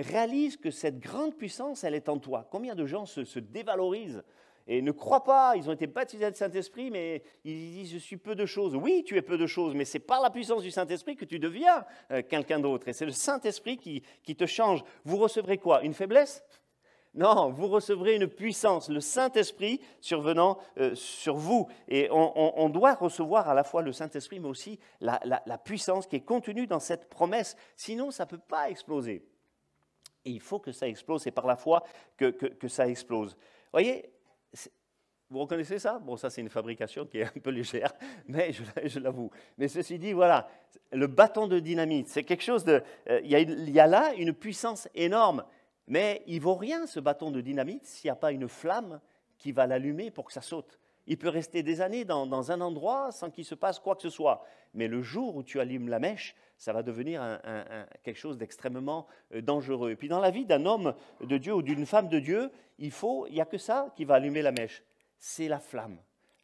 réalise 0.00 0.56
que 0.56 0.70
cette 0.70 1.00
grande 1.00 1.34
puissance, 1.34 1.84
elle 1.84 1.94
est 1.94 2.08
en 2.08 2.18
toi. 2.18 2.46
Combien 2.50 2.74
de 2.74 2.86
gens 2.86 3.06
se, 3.06 3.38
dévalorisent 3.38 4.22
et 4.66 4.82
ne 4.82 4.92
croient 4.92 5.24
pas, 5.24 5.54
ils 5.56 5.68
ont 5.70 5.72
été 5.72 5.86
baptisés 5.86 6.30
du 6.30 6.36
Saint-Esprit, 6.36 6.90
mais 6.90 7.22
ils 7.44 7.72
disent, 7.72 7.92
je 7.92 7.98
suis 7.98 8.18
peu 8.18 8.34
de 8.34 8.44
choses. 8.44 8.76
Oui, 8.76 9.02
tu 9.06 9.16
es 9.16 9.22
peu 9.22 9.38
de 9.38 9.46
choses, 9.46 9.74
mais 9.74 9.86
c'est 9.86 9.98
par 9.98 10.20
la 10.20 10.30
puissance 10.30 10.62
du 10.62 10.70
Saint-Esprit 10.70 11.16
que 11.16 11.24
tu 11.24 11.38
deviens 11.38 11.86
euh, 12.10 12.22
quelqu'un 12.22 12.60
d'autre. 12.60 12.86
Et 12.88 12.92
c'est 12.92 13.06
le 13.06 13.12
Saint-Esprit 13.12 13.78
qui, 13.78 14.36
te 14.36 14.46
change. 14.46 14.84
Vous 15.04 15.16
recevrez 15.16 15.56
quoi? 15.56 15.82
Une 15.82 15.94
faiblesse? 15.94 16.44
Non, 17.14 17.50
vous 17.50 17.68
recevrez 17.68 18.14
une 18.14 18.28
puissance, 18.28 18.90
le 18.90 19.00
Saint-Esprit 19.00 19.80
survenant 20.00 20.58
euh, 20.76 20.94
sur 20.94 21.36
vous. 21.36 21.66
Et 21.88 22.08
on, 22.10 22.68
doit 22.68 22.94
recevoir 22.94 23.48
à 23.48 23.54
la 23.54 23.64
fois 23.64 23.80
le 23.80 23.92
Saint-Esprit, 23.92 24.38
mais 24.38 24.48
aussi 24.48 24.78
la, 25.00 25.58
puissance 25.64 26.06
qui 26.06 26.16
est 26.16 26.20
contenue 26.20 26.66
dans 26.66 26.78
cette 26.78 27.08
promesse. 27.08 27.56
Sinon, 27.74 28.10
ça 28.10 28.24
ne 28.24 28.28
peut 28.28 28.38
pas 28.38 28.68
exploser 28.68 29.24
il 30.30 30.40
faut 30.40 30.58
que 30.58 30.72
ça 30.72 30.88
explose. 30.88 31.22
C'est 31.22 31.30
par 31.30 31.46
la 31.46 31.56
foi 31.56 31.82
que, 32.16 32.68
ça 32.68 32.88
explose. 32.88 33.34
Vous 33.34 33.72
voyez, 33.72 34.10
vous 35.30 35.40
reconnaissez 35.40 35.78
ça? 35.78 35.98
Bon, 35.98 36.16
ça, 36.16 36.30
c'est 36.30 36.40
une 36.40 36.48
fabrication 36.48 37.04
qui 37.06 37.18
est 37.18 37.24
un 37.24 37.40
peu 37.40 37.50
légère, 37.50 37.92
mais 38.28 38.52
je, 38.52 38.98
l'avoue. 38.98 39.30
Mais 39.58 39.68
ceci 39.68 39.98
dit, 39.98 40.12
voilà, 40.12 40.48
le 40.92 41.06
bâton 41.06 41.46
de 41.46 41.58
dynamite, 41.58 42.08
c'est 42.08 42.24
quelque 42.24 42.44
chose 42.44 42.64
de. 42.64 42.82
Euh, 43.10 43.20
il, 43.22 43.30
y 43.30 43.34
a, 43.34 43.40
il 43.40 43.70
y 43.70 43.80
a 43.80 43.86
là 43.86 44.14
une 44.14 44.32
puissance 44.32 44.88
énorme, 44.94 45.44
mais 45.86 46.22
il 46.26 46.40
vaut 46.40 46.54
rien, 46.54 46.86
ce 46.86 47.00
bâton 47.00 47.30
de 47.30 47.40
dynamite, 47.40 47.86
s'il 47.86 48.08
n'y 48.08 48.12
a 48.12 48.16
pas 48.16 48.32
une 48.32 48.48
flamme 48.48 49.00
qui 49.38 49.52
va 49.52 49.66
l'allumer 49.66 50.10
pour 50.10 50.26
que 50.26 50.32
ça 50.32 50.42
saute. 50.42 50.78
Il 51.06 51.16
peut 51.16 51.30
rester 51.30 51.62
des 51.62 51.80
années 51.80 52.04
dans, 52.04 52.52
un 52.52 52.60
endroit 52.60 53.12
sans 53.12 53.30
qu'il 53.30 53.44
se 53.46 53.54
passe 53.54 53.78
quoi 53.78 53.96
que 53.96 54.02
ce 54.02 54.10
soit. 54.10 54.44
Mais 54.74 54.88
le 54.88 55.00
jour 55.00 55.36
où 55.36 55.42
tu 55.42 55.58
allumes 55.58 55.88
la 55.88 55.98
mèche, 55.98 56.34
ça 56.58 56.72
va 56.72 56.82
devenir 56.82 57.40
quelque 58.02 58.16
chose 58.16 58.36
d'extrêmement 58.36 59.06
euh, 59.32 59.40
dangereux. 59.40 59.92
Et 59.92 59.96
puis 59.96 60.08
dans 60.08 60.20
la 60.20 60.30
vie 60.30 60.44
d'un 60.44 60.66
homme 60.66 60.94
de 61.20 61.38
Dieu 61.38 61.54
ou 61.54 61.62
d'une 61.62 61.86
femme 61.86 62.08
de 62.08 62.18
Dieu, 62.18 62.50
il 62.78 62.90
faut, 62.90 63.26
il 63.28 63.34
n'y 63.34 63.40
a 63.40 63.46
que 63.46 63.58
ça 63.58 63.92
qui 63.96 64.04
va 64.04 64.16
allumer 64.16 64.42
la 64.42 64.52
mèche. 64.52 64.82
C'est 65.18 65.48
la 65.48 65.60
flamme 65.60 65.98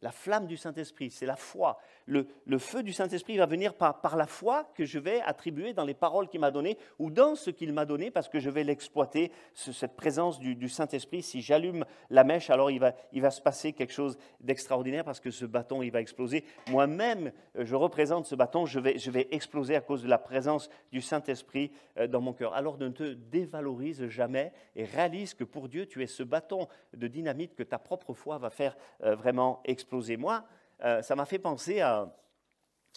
la 0.05 0.11
flamme 0.11 0.45
du 0.45 0.55
Saint-Esprit, 0.55 1.09
c'est 1.09 1.25
la 1.25 1.35
foi. 1.35 1.79
Le, 2.05 2.27
feu 2.59 2.83
du 2.83 2.93
Saint-Esprit 2.93 3.37
va 3.37 3.47
venir 3.47 3.73
par, 3.73 4.15
la 4.15 4.27
foi 4.27 4.69
que 4.75 4.85
je 4.85 4.99
vais 4.99 5.19
attribuer 5.21 5.73
dans 5.73 5.83
les 5.83 5.95
paroles 5.95 6.27
qu'il 6.27 6.39
m'a 6.39 6.51
données 6.51 6.77
ou 6.99 7.09
dans 7.09 7.33
ce 7.33 7.49
qu'il 7.49 7.73
m'a 7.73 7.85
donné 7.85 8.11
parce 8.11 8.29
que 8.29 8.39
je 8.39 8.51
vais 8.51 8.63
l'exploiter, 8.63 9.31
cette 9.55 9.95
présence 9.95 10.39
du, 10.39 10.69
Saint-Esprit. 10.69 11.23
Si 11.23 11.41
j'allume 11.41 11.85
la 12.11 12.23
mèche, 12.23 12.51
alors 12.51 12.69
il 12.69 12.79
va, 12.79 12.93
il 13.13 13.23
va 13.23 13.31
se 13.31 13.41
passer 13.41 13.73
quelque 13.73 13.93
chose 13.93 14.19
d'extraordinaire 14.41 15.03
parce 15.03 15.19
que 15.19 15.31
ce 15.31 15.45
bâton, 15.45 15.81
il 15.81 15.89
va 15.89 16.01
exploser. 16.01 16.43
Moi-même, 16.69 17.31
euh, 17.57 17.65
je 17.65 17.75
représente 17.75 18.27
ce 18.27 18.35
bâton, 18.35 18.67
je 18.67 18.79
vais, 18.79 18.99
je 18.99 19.09
vais 19.09 19.27
exploser 19.31 19.75
à 19.75 19.81
cause 19.81 20.03
de 20.03 20.07
la 20.07 20.19
présence 20.19 20.69
du 20.91 21.01
Saint-Esprit 21.01 21.71
euh, 21.97 22.05
dans 22.05 22.21
mon 22.21 22.33
cœur. 22.33 22.53
Alors 22.53 22.77
ne 22.77 22.89
te 22.89 23.13
dévalorise 23.13 24.07
jamais 24.09 24.53
et 24.75 24.85
réalise 24.85 25.33
que 25.33 25.43
pour 25.43 25.67
Dieu, 25.67 25.87
tu 25.87 26.03
es 26.03 26.07
ce 26.07 26.21
bâton 26.21 26.67
de 26.93 27.07
dynamite 27.07 27.55
que 27.55 27.63
ta 27.63 27.79
propre 27.79 28.13
foi 28.13 28.37
va 28.37 28.51
faire 28.51 28.77
euh, 29.03 29.15
vraiment 29.15 29.61
exploser 29.65 29.94
moi, 30.17 30.45
euh, 30.83 31.01
ça 31.01 31.15
m'a 31.15 31.25
fait 31.25 31.39
penser 31.39 31.81
à, 31.81 32.11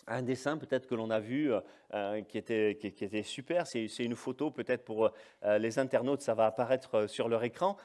un 0.07 0.23
dessin 0.23 0.57
peut-être 0.57 0.87
que 0.87 0.95
l'on 0.95 1.11
a 1.11 1.21
vu 1.21 1.53
euh, 1.53 1.61
euh, 1.93 2.23
qui, 2.23 2.39
était, 2.39 2.79
qui, 2.81 2.87
était 3.05 3.23
super. 3.23 3.67
C'est 3.67 3.87
une 3.99 4.15
photo 4.15 4.51
peut-être 4.51 4.85
pour 4.85 5.11
les 5.45 5.79
internautes, 5.79 6.23
ça 6.23 6.35
va 6.35 6.47
apparaître 6.47 7.07
sur 7.09 7.29
leur 7.29 7.45
écran. 7.45 7.77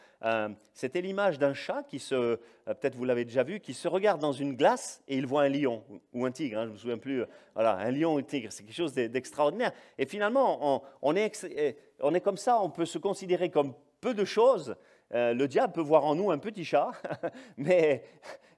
C'était 0.74 1.02
l'image 1.02 1.38
d'un 1.38 1.54
chat 1.54 1.84
qui 1.84 2.00
se, 2.00 2.36
peut-être 2.66 2.96
vous 2.96 3.04
l'avez 3.04 3.26
déjà 3.26 3.44
vu, 3.44 3.60
qui 3.60 3.74
se 3.74 3.90
regarde 3.90 4.22
dans 4.22 4.32
une 4.32 4.56
glace 4.56 5.04
et 5.08 5.18
il 5.18 5.26
voit 5.26 5.42
un 5.42 5.50
lion 5.50 5.84
ou 6.14 6.26
un 6.26 6.32
tigre. 6.32 6.60
Hein, 6.60 6.64
je 6.64 6.70
ne 6.70 6.74
me 6.74 6.78
souviens 6.78 6.98
plus. 6.98 7.26
Voilà, 7.56 7.76
un 7.76 7.92
lion 7.92 8.14
ou 8.14 8.20
un 8.20 8.24
tigre, 8.24 8.52
c'est 8.52 8.64
quelque 8.64 8.76
chose 8.76 8.94
d'extraordinaire. 8.94 9.74
Et 9.98 10.06
finalement, 10.06 10.82
on, 11.02 11.16
est, 11.16 11.78
on 12.00 12.14
est 12.14 12.22
comme 12.22 12.38
ça, 12.38 12.62
on 12.62 12.70
peut 12.70 12.86
se 12.86 13.00
considérer 13.00 13.50
comme 13.50 13.74
peu 14.00 14.14
de 14.14 14.24
choses. 14.24 14.76
le 15.12 15.46
diable 15.46 15.74
peut 15.74 15.82
voir 15.82 16.06
en 16.06 16.16
nous 16.16 16.32
un 16.32 16.38
petit 16.38 16.64
chat, 16.64 16.92
mais 17.58 18.04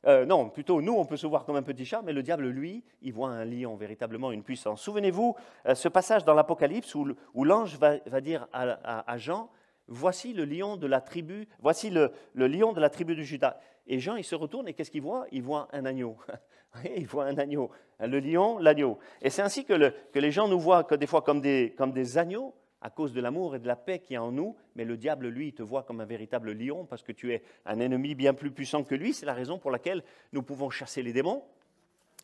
euh, 0.08 0.26
non, 0.26 0.50
plutôt 0.50 0.82
nous, 0.82 0.94
on 0.94 1.06
peut 1.06 1.18
se 1.18 1.26
voir 1.26 1.46
comme 1.46 1.56
un 1.56 1.64
petit 1.64 1.86
chat, 1.86 2.02
mais 2.04 2.14
le 2.14 2.22
diable, 2.22 2.48
lui, 2.48 2.84
il 3.02 3.14
voit 3.14 3.30
un 3.30 3.46
lion, 3.46 3.76
véritablement 3.76 4.32
une 4.32 4.44
puissance. 4.44 4.82
Souvenez-vous, 4.82 5.36
euh, 5.66 5.76
ce 5.76 5.88
passage 5.88 6.24
dans 6.24 6.34
l'Apocalypse 6.34 6.94
où, 6.96 7.44
l'ange 7.44 7.78
va, 7.78 8.22
dire 8.22 8.48
à, 8.54 9.18
Jean, 9.18 9.50
voici 9.88 10.34
le 10.34 10.46
lion 10.46 10.78
de 10.78 10.88
la 10.88 11.02
tribu, 11.02 11.48
voici 11.60 11.90
le, 11.90 12.12
lion 12.36 12.74
de 12.74 12.80
la 12.80 12.90
tribu 12.90 13.16
de 13.16 13.24
Judas. 13.24 13.58
Et 13.88 14.00
Jean, 14.00 14.16
il 14.16 14.24
se 14.24 14.36
retourne 14.36 14.68
et 14.68 14.74
qu'est-ce 14.74 14.92
qu'il 14.92 15.02
voit? 15.02 15.26
Il 15.32 15.44
voit 15.44 15.68
un 15.72 15.86
agneau. 15.86 16.18
il 16.96 17.08
voit 17.08 17.26
un 17.26 17.38
agneau. 17.38 17.72
Le 18.00 18.20
lion, 18.20 18.60
l'agneau. 18.60 19.00
Et 19.22 19.30
c'est 19.30 19.42
ainsi 19.42 19.66
que, 19.66 19.94
les 20.14 20.32
gens 20.32 20.48
nous 20.48 20.60
voient 20.60 20.84
des 20.84 21.08
fois 21.08 21.22
comme 21.22 21.42
des 21.42 22.18
agneaux, 22.18 22.54
à 22.86 22.92
cause 22.92 23.14
de 23.14 23.20
l'amour 23.20 23.56
et 23.56 23.60
de 23.60 23.66
la 23.66 23.76
paix 23.76 23.98
qui 23.98 24.14
est 24.14 24.20
en 24.20 24.32
nous, 24.32 24.56
mais 24.76 24.86
le 24.86 24.96
diable, 24.96 25.28
lui, 25.28 25.54
te 25.54 25.64
voit 25.64 25.82
comme 25.82 26.02
un 26.02 26.06
véritable 26.06 26.52
lion 26.52 26.86
parce 26.86 27.02
que 27.02 27.12
tu 27.12 27.34
es 27.34 27.42
un 27.66 27.80
ennemi 27.80 28.14
bien 28.14 28.36
plus 28.36 28.52
puissant 28.52 28.84
que 28.84 28.94
lui. 28.94 29.12
C'est 29.12 29.26
la 29.26 29.34
raison 29.34 29.58
pour 29.58 29.72
laquelle 29.72 30.04
nous 30.34 30.44
pouvons 30.44 30.70
chasser 30.70 31.02
les 31.02 31.12
démons. 31.12 31.44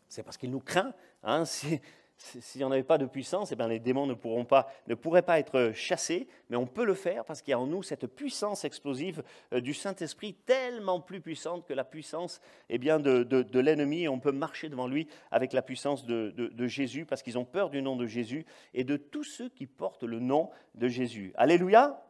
C'est 0.08 0.22
parce 0.22 0.38
qu'il 0.38 0.52
nous 0.52 0.60
craint. 0.60 0.94
Hein. 1.24 1.46
S'il 2.22 2.60
n'y 2.60 2.66
en 2.66 2.72
avait 2.72 2.84
pas 2.84 2.98
de 2.98 3.06
puissance, 3.06 3.52
eh 3.52 3.56
bien, 3.56 3.68
les 3.68 3.80
démons 3.80 4.06
ne, 4.06 4.14
pourront 4.14 4.46
pas, 4.46 4.68
pourraient 5.02 5.24
pas 5.24 5.40
être 5.40 5.72
chassés, 5.74 6.28
mais 6.50 6.56
on 6.56 6.68
peut 6.68 6.86
le 6.86 6.94
faire 6.94 7.26
parce 7.26 7.42
qu'il 7.42 7.52
y 7.52 7.56
a 7.56 7.60
en 7.60 7.66
nous 7.66 7.82
cette 7.82 8.06
puissance 8.06 8.64
explosive 8.64 9.24
euh, 9.54 9.60
du 9.60 9.74
Saint-Esprit, 9.74 10.36
tellement 10.46 11.02
plus 11.02 11.20
puissante 11.20 11.66
que 11.66 11.74
la 11.74 11.84
puissance 11.84 12.40
eh 12.70 12.78
de, 12.78 13.60
l'ennemi. 13.60 14.08
On 14.08 14.20
peut 14.20 14.32
marcher 14.32 14.70
devant 14.70 14.88
lui 14.88 15.08
avec 15.32 15.52
la 15.52 15.62
puissance 15.62 16.06
de, 16.06 16.30
de 16.30 16.68
Jésus 16.68 17.06
parce 17.06 17.24
qu'ils 17.24 17.38
ont 17.38 17.46
peur 17.46 17.70
du 17.70 17.82
nom 17.82 17.96
de 17.96 18.06
Jésus 18.06 18.46
et 18.74 18.84
de 18.84 18.98
tous 18.98 19.24
ceux 19.24 19.50
qui 19.50 19.66
portent 19.66 20.04
le 20.04 20.20
nom 20.20 20.50
de 20.76 20.88
Jésus. 20.88 21.34
Alléluia 21.36 22.06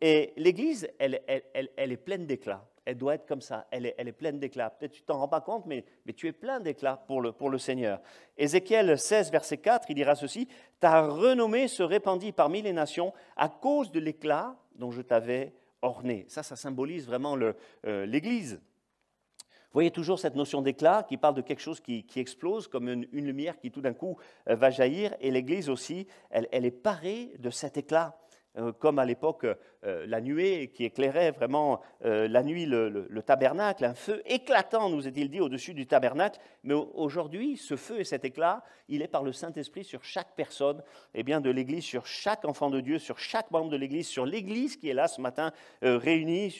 Et 0.00 0.32
l'Église, 0.36 0.88
elle, 0.98 1.22
elle, 1.26 1.70
elle 1.76 1.92
est 1.92 1.96
pleine 1.96 2.26
d'éclat 2.26 2.64
elle 2.86 2.96
doit 2.96 3.14
être 3.14 3.26
comme 3.26 3.42
ça. 3.42 3.66
Elle 3.70 3.84
est, 3.84 4.12
pleine 4.12 4.38
d'éclat. 4.38 4.70
Peut-être 4.70 4.92
tu 4.92 5.02
t'en 5.02 5.18
rends 5.18 5.28
pas 5.28 5.40
compte, 5.40 5.66
mais, 5.66 5.84
tu 6.16 6.28
es 6.28 6.32
plein 6.32 6.60
d'éclat 6.60 6.96
pour 7.06 7.20
le, 7.20 7.58
Seigneur. 7.58 8.00
Ézéchiel 8.38 8.96
16, 8.96 9.30
verset 9.30 9.58
4, 9.58 9.90
il 9.90 9.94
dira 9.94 10.14
ceci 10.14 10.48
Ta 10.78 11.02
renommée 11.02 11.68
se 11.68 11.82
répandit 11.82 12.32
parmi 12.32 12.62
les 12.62 12.72
nations 12.72 13.12
à 13.36 13.48
cause 13.48 13.90
de 13.90 13.98
l'éclat 13.98 14.56
dont 14.76 14.92
je 14.92 15.02
t'avais 15.02 15.52
orné. 15.82 16.26
Ça, 16.28 16.42
ça 16.42 16.54
symbolise 16.54 17.06
vraiment 17.06 17.36
euh, 17.36 18.06
l'Église. 18.06 18.54
Vous 18.54 19.80
voyez 19.80 19.90
toujours 19.90 20.20
cette 20.20 20.36
notion 20.36 20.62
d'éclat 20.62 21.04
qui 21.08 21.16
parle 21.16 21.34
de 21.34 21.42
quelque 21.42 21.60
chose 21.60 21.80
qui, 21.80 22.06
explose, 22.14 22.68
comme 22.68 22.88
une, 22.88 23.06
lumière 23.12 23.58
qui 23.58 23.70
tout 23.72 23.80
d'un 23.80 23.94
coup 23.94 24.16
euh, 24.48 24.54
va 24.54 24.70
jaillir. 24.70 25.14
Et 25.20 25.32
l'Église 25.32 25.68
aussi, 25.68 26.06
elle 26.30 26.64
est 26.64 26.70
parée 26.70 27.32
de 27.40 27.50
cet 27.50 27.76
éclat. 27.76 28.16
Euh, 28.58 28.72
comme 28.72 28.98
à 28.98 29.04
l'époque 29.04 29.44
euh, 29.84 30.06
la 30.06 30.20
nuée 30.20 30.72
qui 30.74 30.84
éclairait 30.84 31.30
vraiment 31.30 31.80
euh, 32.04 32.26
la 32.26 32.42
nuit 32.42 32.64
le, 32.64 33.06
tabernacle, 33.22 33.84
un 33.84 33.94
feu 33.94 34.22
éclatant, 34.24 34.88
nous 34.88 35.06
est-il 35.06 35.28
dit, 35.28 35.40
au-dessus 35.40 35.74
du 35.74 35.86
tabernacle. 35.86 36.40
Mais 36.64 36.72
aujourd'hui, 36.72 37.56
ce 37.58 37.76
feu 37.76 38.00
et 38.00 38.04
cet 38.04 38.24
éclat, 38.24 38.62
il 38.88 39.02
est 39.02 39.08
par 39.08 39.22
le 39.22 39.32
Saint-Esprit 39.32 39.84
sur 39.84 40.04
chaque 40.04 40.34
personne 40.36 40.78
et 41.12 41.20
eh 41.20 41.22
bien, 41.22 41.40
de 41.40 41.50
l'Église, 41.50 41.84
sur 41.84 42.06
chaque 42.06 42.44
enfant 42.44 42.70
de 42.70 42.80
Dieu, 42.80 42.98
sur 42.98 43.18
chaque 43.18 43.50
membre 43.50 43.70
de 43.70 43.76
l'Église, 43.76 44.06
sur 44.06 44.24
l'Église 44.24 44.76
qui 44.76 44.88
est 44.88 44.94
là 44.94 45.08
ce 45.08 45.20
matin 45.20 45.52
réunie 45.82 46.54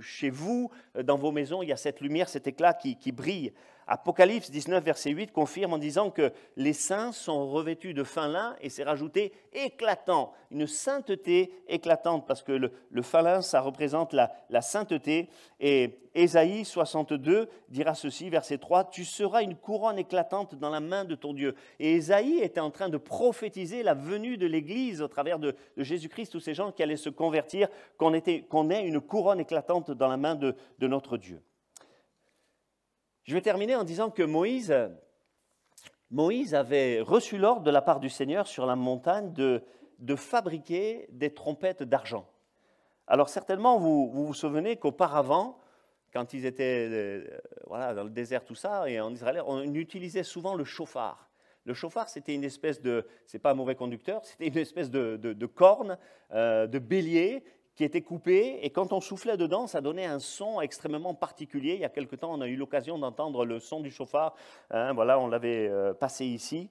chez 0.00 0.30
vous, 0.30 0.70
dans 1.02 1.16
vos 1.16 1.32
maisons. 1.32 1.62
Il 1.62 1.68
y 1.68 1.72
a 1.72 1.76
cette 1.76 2.00
lumière, 2.00 2.28
cet 2.28 2.46
éclat 2.46 2.74
qui, 2.74 2.96
qui 2.96 3.12
brille. 3.12 3.52
Apocalypse 3.92 4.52
19, 4.52 4.84
verset 4.84 5.10
8 5.10 5.32
confirme 5.32 5.72
en 5.72 5.78
disant 5.78 6.12
que 6.12 6.32
les 6.56 6.72
saints 6.72 7.10
sont 7.10 7.50
revêtus 7.50 7.92
de 7.92 8.04
fin 8.04 8.28
lin 8.28 8.54
et 8.60 8.68
c'est 8.68 8.84
rajouté 8.84 9.32
éclatant, 9.52 10.32
une 10.52 10.68
sainteté 10.68 11.52
éclatante, 11.66 12.24
parce 12.24 12.44
que 12.44 12.52
le, 12.52 13.02
fin 13.02 13.22
lin, 13.22 13.42
ça 13.42 13.60
représente 13.60 14.12
la, 14.12 14.30
sainteté. 14.60 15.28
Et 15.58 15.98
Ésaïe 16.14 16.64
62 16.64 17.48
dira 17.68 17.96
ceci, 17.96 18.30
verset 18.30 18.58
3, 18.58 18.90
Tu 18.90 19.04
seras 19.04 19.42
une 19.42 19.56
couronne 19.56 19.98
éclatante 19.98 20.54
dans 20.54 20.70
la 20.70 20.78
main 20.78 21.04
de 21.04 21.16
ton 21.16 21.34
Dieu. 21.34 21.56
Et 21.80 21.94
Ésaïe 21.94 22.38
était 22.42 22.60
en 22.60 22.70
train 22.70 22.90
de 22.90 22.96
prophétiser 22.96 23.82
la 23.82 23.94
venue 23.94 24.36
de 24.36 24.46
l'Église 24.46 25.02
au 25.02 25.08
travers 25.08 25.40
de, 25.40 25.56
Jésus-Christ, 25.76 26.30
tous 26.30 26.38
ces 26.38 26.54
gens 26.54 26.70
qui 26.70 26.84
allaient 26.84 26.94
se 26.94 27.10
convertir, 27.10 27.66
qu'on 27.98 28.14
ait 28.14 28.86
une 28.86 29.00
couronne 29.00 29.40
éclatante 29.40 29.90
dans 29.90 30.08
la 30.08 30.16
main 30.16 30.36
de 30.36 30.54
notre 30.78 31.16
Dieu. 31.16 31.42
Je 33.30 33.34
vais 33.36 33.42
terminer 33.42 33.76
en 33.76 33.84
disant 33.84 34.10
que 34.10 34.24
Moïse, 34.24 34.74
Moïse 36.10 36.52
avait 36.52 37.00
reçu 37.00 37.38
l'ordre 37.38 37.62
de 37.62 37.70
la 37.70 37.80
part 37.80 38.00
du 38.00 38.08
Seigneur 38.08 38.48
sur 38.48 38.66
la 38.66 38.74
montagne 38.74 39.32
de, 39.32 39.62
de 40.00 40.16
fabriquer 40.16 41.06
des 41.12 41.32
trompettes 41.32 41.84
d'argent. 41.84 42.28
Alors 43.06 43.28
certainement, 43.28 43.78
vous 43.78 44.10
vous, 44.10 44.34
souvenez 44.34 44.78
qu'auparavant, 44.78 45.60
quand 46.12 46.34
ils 46.34 46.44
étaient 46.44 46.88
euh, 46.90 47.38
voilà, 47.68 47.94
dans 47.94 48.02
le 48.02 48.10
désert, 48.10 48.44
tout 48.44 48.56
ça, 48.56 48.90
et 48.90 49.00
en 49.00 49.12
Israël, 49.12 49.44
on 49.46 49.62
utilisait 49.74 50.24
souvent 50.24 50.56
le 50.56 50.64
chauffard. 50.64 51.30
Le 51.66 51.72
chauffard, 51.72 52.08
c'était 52.08 52.34
une 52.34 52.42
espèce 52.42 52.82
de, 52.82 53.06
c'est 53.26 53.38
pas 53.38 53.52
un 53.52 53.54
mauvais 53.54 53.76
conducteur, 53.76 54.24
c'était 54.24 54.48
une 54.48 54.58
espèce 54.58 54.90
de, 54.90 55.16
de, 55.16 55.46
corne, 55.46 55.98
euh, 56.32 56.66
de 56.66 56.80
bélier 56.80 57.44
qui 57.80 57.84
était 57.86 58.02
coupé, 58.02 58.58
et 58.60 58.68
quand 58.68 58.92
on 58.92 59.00
soufflait 59.00 59.38
dedans, 59.38 59.66
ça 59.66 59.80
donnait 59.80 60.04
un 60.04 60.18
son 60.18 60.60
extrêmement 60.60 61.14
particulier. 61.14 61.76
Il 61.76 61.80
y 61.80 61.84
a 61.86 61.88
quelque 61.88 62.14
temps, 62.14 62.30
on 62.30 62.42
a 62.42 62.46
eu 62.46 62.54
l'occasion 62.54 62.98
d'entendre 62.98 63.46
le 63.46 63.58
son 63.58 63.80
du 63.80 63.90
chauffard. 63.90 64.34
Hein, 64.70 64.92
voilà, 64.92 65.18
on 65.18 65.28
l'avait 65.28 65.66
euh, 65.66 65.94
passé 65.94 66.26
ici. 66.26 66.68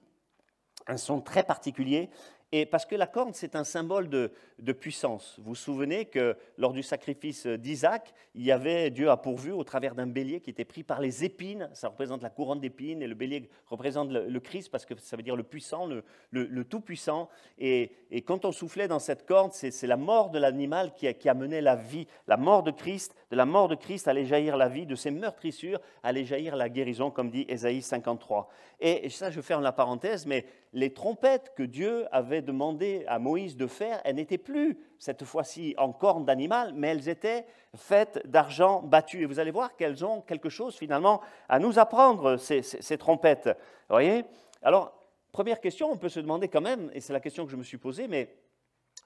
Un 0.86 0.96
son 0.96 1.20
très 1.20 1.42
particulier. 1.42 2.10
Et 2.52 2.66
parce 2.66 2.84
que 2.84 2.96
la 2.96 3.06
corne, 3.06 3.32
c'est 3.32 3.54
un 3.54 3.62
symbole 3.62 4.08
de, 4.08 4.32
puissance. 4.72 5.36
Vous 5.38 5.50
vous 5.50 5.54
souvenez 5.54 6.06
que 6.06 6.36
lors 6.58 6.72
du 6.72 6.82
sacrifice 6.82 7.46
d'Isaac, 7.46 8.12
il 8.34 8.42
y 8.42 8.50
avait, 8.50 8.90
Dieu 8.90 9.08
a 9.08 9.16
pourvu 9.16 9.52
au 9.52 9.62
travers 9.62 9.94
d'un 9.94 10.06
bélier 10.06 10.40
qui 10.40 10.50
était 10.50 10.64
pris 10.64 10.82
par 10.82 11.00
les 11.00 11.24
épines. 11.24 11.68
Ça 11.74 11.88
représente 11.88 12.22
la 12.22 12.30
couronne 12.30 12.60
d'épines 12.60 13.02
et 13.02 13.06
le 13.06 13.14
bélier 13.14 13.48
représente 13.66 14.10
le, 14.10 14.40
Christ 14.40 14.70
parce 14.70 14.84
que 14.84 14.94
ça 14.98 15.16
veut 15.16 15.22
dire 15.22 15.36
le 15.36 15.44
puissant, 15.44 15.86
le, 15.86 16.64
tout-puissant. 16.64 17.28
Et, 17.58 17.92
quand 18.26 18.44
on 18.44 18.52
soufflait 18.52 18.88
dans 18.88 18.98
cette 18.98 19.26
corne, 19.26 19.50
c'est 19.52 19.86
la 19.86 19.96
mort 19.96 20.30
de 20.30 20.38
l'animal 20.38 20.92
qui, 20.94 21.12
qui 21.14 21.28
amenait 21.28 21.60
la 21.62 21.76
vie. 21.76 22.06
La 22.26 22.36
mort 22.36 22.64
de 22.64 22.72
Christ, 22.72 23.14
de 23.30 23.36
la 23.36 23.46
mort 23.46 23.68
de 23.68 23.76
Christ 23.76 24.08
allait 24.08 24.24
jaillir 24.24 24.56
la 24.56 24.68
vie, 24.68 24.86
de 24.86 24.96
ses 24.96 25.12
meurtrissures 25.12 25.80
allait 26.02 26.24
jaillir 26.24 26.56
la 26.56 26.68
guérison, 26.68 27.10
comme 27.10 27.30
dit 27.30 27.46
Ésaïe 27.48 27.82
53. 27.82 28.48
Et 28.80 29.08
ça, 29.10 29.30
je 29.30 29.40
ferme 29.40 29.62
la 29.62 29.72
parenthèse, 29.72 30.26
mais 30.26 30.46
les 30.72 30.92
trompettes 30.92 31.52
que 31.54 31.62
Dieu 31.62 32.06
avait 32.12 32.39
demandé 32.42 33.04
à 33.06 33.18
Moïse 33.18 33.56
de 33.56 33.66
faire, 33.66 34.00
elles 34.04 34.16
n'étaient 34.16 34.38
plus 34.38 34.78
cette 34.98 35.24
fois-ci 35.24 35.74
en 35.78 35.92
corne 35.92 36.24
d'animal, 36.24 36.72
mais 36.74 36.88
elles 36.88 37.08
étaient 37.08 37.46
faites 37.74 38.20
d'argent 38.26 38.82
battu. 38.82 39.22
Et 39.22 39.26
vous 39.26 39.38
allez 39.38 39.50
voir 39.50 39.76
qu'elles 39.76 40.04
ont 40.04 40.20
quelque 40.20 40.48
chose 40.48 40.76
finalement 40.76 41.20
à 41.48 41.58
nous 41.58 41.78
apprendre, 41.78 42.36
ces, 42.36 42.98
trompettes. 42.98 43.46
Vous 43.88 43.94
voyez? 43.94 44.24
Alors, 44.62 44.92
première 45.32 45.60
question, 45.60 45.90
on 45.90 45.96
peut 45.96 46.08
se 46.08 46.20
demander 46.20 46.48
quand 46.48 46.60
même, 46.60 46.90
et 46.92 47.00
c'est 47.00 47.12
la 47.12 47.20
question 47.20 47.44
que 47.44 47.50
je 47.50 47.56
me 47.56 47.62
suis 47.62 47.78
posée, 47.78 48.08
mais 48.08 48.36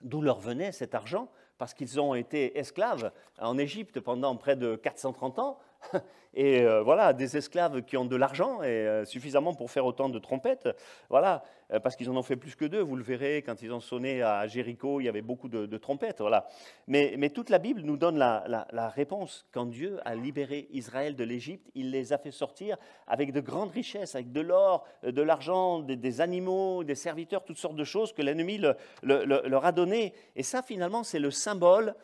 d'où 0.01 0.20
leur 0.20 0.40
venait 0.40 0.73
cet 0.73 0.94
argent? 0.94 1.29
Parce 1.59 1.75
qu'ils 1.75 2.01
ont 2.01 2.14
été 2.14 2.59
esclaves 2.59 3.12
en 3.38 3.57
Égypte 3.59 4.01
pendant 4.01 4.35
près 4.37 4.57
de 4.57 4.75
430 4.75 5.38
ans. 5.38 5.59
Et 6.37 6.62
euh, 6.62 6.83
voilà, 6.83 7.12
des 7.12 7.37
esclaves 7.37 7.83
qui 7.83 7.97
ont 7.97 8.05
de 8.05 8.16
l'argent 8.16 8.62
et 8.62 8.66
euh, 8.66 9.05
suffisamment 9.05 9.55
pour 9.55 9.70
faire 9.70 9.87
autant 9.87 10.09
de 10.09 10.18
trompettes. 10.18 10.68
Voilà, 11.09 11.44
euh, 11.73 11.79
parce 11.79 11.94
qu'ils 11.94 12.11
en 12.11 12.16
ont 12.16 12.23
fait 12.23 12.37
plus 12.37 12.57
que 12.57 12.64
deux. 12.64 12.81
Vous 12.81 12.97
le 12.97 13.05
verrez, 13.05 13.42
quand 13.42 13.62
ils 13.62 13.73
ont 13.73 13.81
sonné 13.81 14.23
à 14.23 14.47
Jéricho, 14.49 15.01
il 15.01 15.05
y 15.05 15.09
avait 15.09 15.23
beaucoup 15.23 15.49
de, 15.49 15.77
trompettes. 15.77 16.20
Voilà. 16.20 16.49
Mais, 16.88 17.14
mais, 17.18 17.31
toute 17.31 17.51
la 17.51 17.59
Bible 17.59 17.83
nous 17.83 17.97
donne 17.97 18.18
la, 18.18 18.92
réponse. 18.94 19.47
Quand 19.53 19.66
Dieu 19.66 19.99
a 20.05 20.14
libéré 20.14 20.68
Israël 20.73 21.14
de 21.14 21.25
l'Égypte, 21.25 21.70
il 21.75 21.90
les 21.90 22.12
a 22.12 22.18
fait 22.18 22.33
sortir 22.33 22.77
avec 23.07 23.33
de 23.33 23.40
grandes 23.40 23.70
richesses, 23.70 24.14
avec 24.14 24.33
de 24.33 24.40
l'or, 24.40 24.85
de 25.05 25.23
l'argent, 25.23 25.81
des, 25.81 26.20
animaux, 26.20 26.85
des 26.85 26.94
serviteurs, 26.94 27.44
toutes 27.44 27.59
sortes 27.59 27.77
de 27.77 27.85
choses 27.85 28.12
que 28.12 28.23
l'ennemi 28.23 28.61
leur 29.03 29.64
a 29.64 29.73
données. 29.73 30.14
Et 30.37 30.42
ça, 30.42 30.62
finalement, 30.62 31.05
c'est 31.05 31.18
le 31.18 31.31
symbole 31.31 31.94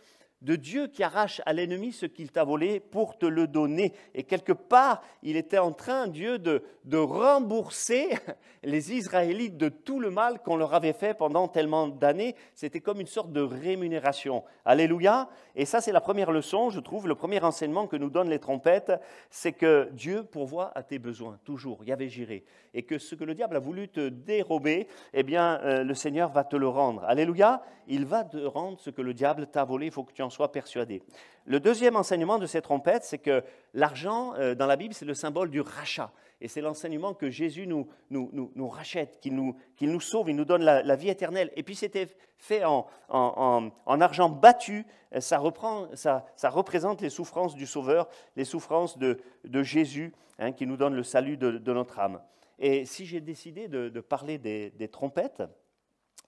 de 0.43 0.57
Dieu 0.57 0.87
qui 0.87 1.03
arrache 1.03 1.43
à 1.45 1.53
l'ennemi 1.53 1.93
ce 1.93 2.07
qu'il 2.07 2.31
t'a 2.31 2.45
volé 2.45 2.81
pour 2.81 3.19
te 3.19 3.27
le 3.27 3.47
donner. 3.47 3.93
Et 4.15 4.23
quelque 4.23 4.53
part, 4.53 5.03
il 5.23 5.37
était 5.37 5.59
en 5.59 5.73
train, 5.73 6.07
Dieu, 6.07 6.39
de, 6.39 6.63
rembourser 6.93 8.09
les 8.63 8.93
Israélites 8.93 9.57
de 9.57 9.69
tout 9.69 10.01
le 10.01 10.11
mal 10.11 10.41
qu'on 10.41 10.57
leur 10.57 10.75
avait 10.75 10.93
fait 10.93 11.15
pendant 11.15 11.49
tellement 11.49 11.89
d'années. 11.89 12.35
C'était 12.55 12.81
comme 12.81 13.01
une 13.01 13.07
sorte 13.07 13.33
de 13.33 13.43
rémunération. 13.43 14.45
Alléluia. 14.65 15.29
Et 15.55 15.65
ça, 15.65 15.81
c'est 15.81 15.93
la 15.93 16.01
première 16.01 16.33
leçon, 16.33 16.71
je 16.71 16.81
trouve, 16.81 17.07
le 17.07 17.15
premier 17.15 17.43
enseignement 17.43 17.87
que 17.87 17.97
nous 17.97 18.11
donnent 18.11 18.31
les 18.31 18.39
trompettes, 18.39 18.93
c'est 19.31 19.53
que 19.53 19.91
Dieu 19.93 20.25
pourvoit 20.25 20.73
à 20.75 20.83
tes 20.83 20.99
besoins, 20.99 21.39
toujours, 21.45 21.85
y 21.85 21.93
avait 21.93 22.09
géré. 22.09 22.45
Et 22.73 22.85
que 22.85 22.99
ce 22.99 23.15
que 23.15 23.25
le 23.25 23.35
diable 23.35 23.57
a 23.57 23.61
voulu 23.61 23.89
te 23.89 24.09
dérober, 24.09 24.87
eh 25.13 25.23
bien, 25.23 25.61
euh, 25.63 25.83
le 25.83 25.95
Seigneur 25.95 26.31
va 26.31 26.45
te 26.45 26.57
le 26.57 26.69
rendre. 26.69 27.05
Alléluia. 27.05 27.63
Il 27.93 28.07
va 28.07 28.23
te 28.23 28.37
rendre 28.37 28.79
ce 28.79 28.91
que 28.91 29.03
le 29.03 29.15
diable 29.15 29.49
t'a 29.49 29.65
volé. 29.65 29.87
Il 29.87 29.93
faut 29.93 30.05
que 30.05 30.13
tu 30.13 30.23
en 30.23 30.30
soit 30.31 30.53
persuadé. 30.53 31.03
Le 31.45 31.61
deuxième 31.61 31.97
enseignement 31.97 32.39
de 32.39 32.47
ces 32.47 32.63
trompettes, 32.63 33.05
c'est 33.05 33.19
que 33.19 33.43
l'argent, 33.75 34.35
euh, 34.35 34.55
dans 34.55 34.67
la 34.67 34.77
Bible, 34.77 34.95
c'est 34.95 35.05
le 35.05 35.15
symbole 35.15 35.51
du 35.51 35.61
rachat. 35.61 36.13
Et 36.41 36.49
c'est 36.49 36.61
l'enseignement 36.61 37.13
que 37.13 37.29
Jésus 37.29 37.67
nous, 37.67 37.87
nous, 38.09 38.31
nous, 38.55 38.69
rachète, 38.69 39.21
qu'il 39.21 39.35
nous, 39.35 39.55
nous 39.81 40.01
sauve, 40.01 40.31
il 40.31 40.37
nous 40.37 40.47
donne 40.47 40.63
la, 40.63 40.97
vie 40.97 41.11
éternelle. 41.11 41.51
Et 41.55 41.63
puis 41.63 41.75
c'était 41.75 42.09
fait 42.39 42.65
en, 42.65 42.87
en, 43.11 43.71
en, 43.85 44.01
argent 44.01 44.31
battu, 44.31 44.87
ça, 45.19 45.39
reprend, 45.39 45.89
ça, 45.95 46.25
ça, 46.37 46.49
représente 46.49 47.03
les 47.03 47.11
souffrances 47.11 47.55
du 47.55 47.67
Sauveur, 47.67 48.09
les 48.37 48.47
souffrances 48.47 48.97
de, 48.97 49.19
de 49.45 49.63
Jésus, 49.63 50.15
hein, 50.39 50.53
qui 50.53 50.67
nous 50.67 50.79
donne 50.79 50.95
le 50.95 51.03
salut 51.03 51.37
de, 51.37 51.73
notre 51.73 51.99
âme. 51.99 52.23
Et 52.59 52.87
si 52.87 53.05
j'ai 53.05 53.21
décidé 53.21 53.69
de, 53.69 54.01
parler 54.01 54.39
des, 54.39 54.71
des 54.71 54.89
trompettes 54.89 55.43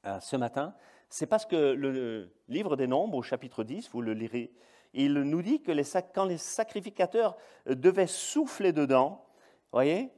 euh, 0.04 0.20
ce 0.20 0.36
matin, 0.36 0.74
c'est 1.12 1.26
parce 1.26 1.44
que 1.44 1.72
le 1.74 2.30
livre 2.48 2.74
des 2.74 2.86
Nombres, 2.86 3.18
au 3.18 3.22
chapitre 3.22 3.64
10, 3.64 3.90
vous 3.92 4.00
le 4.00 4.14
lirez, 4.14 4.50
il 4.94 5.12
nous 5.12 5.42
dit 5.42 5.60
que 5.60 5.72
quand 6.14 6.24
les 6.24 6.38
sacrificateurs 6.38 7.36
devaient 7.66 8.06
souffler 8.06 8.72
dedans, 8.72 9.22
voyez, 9.72 10.10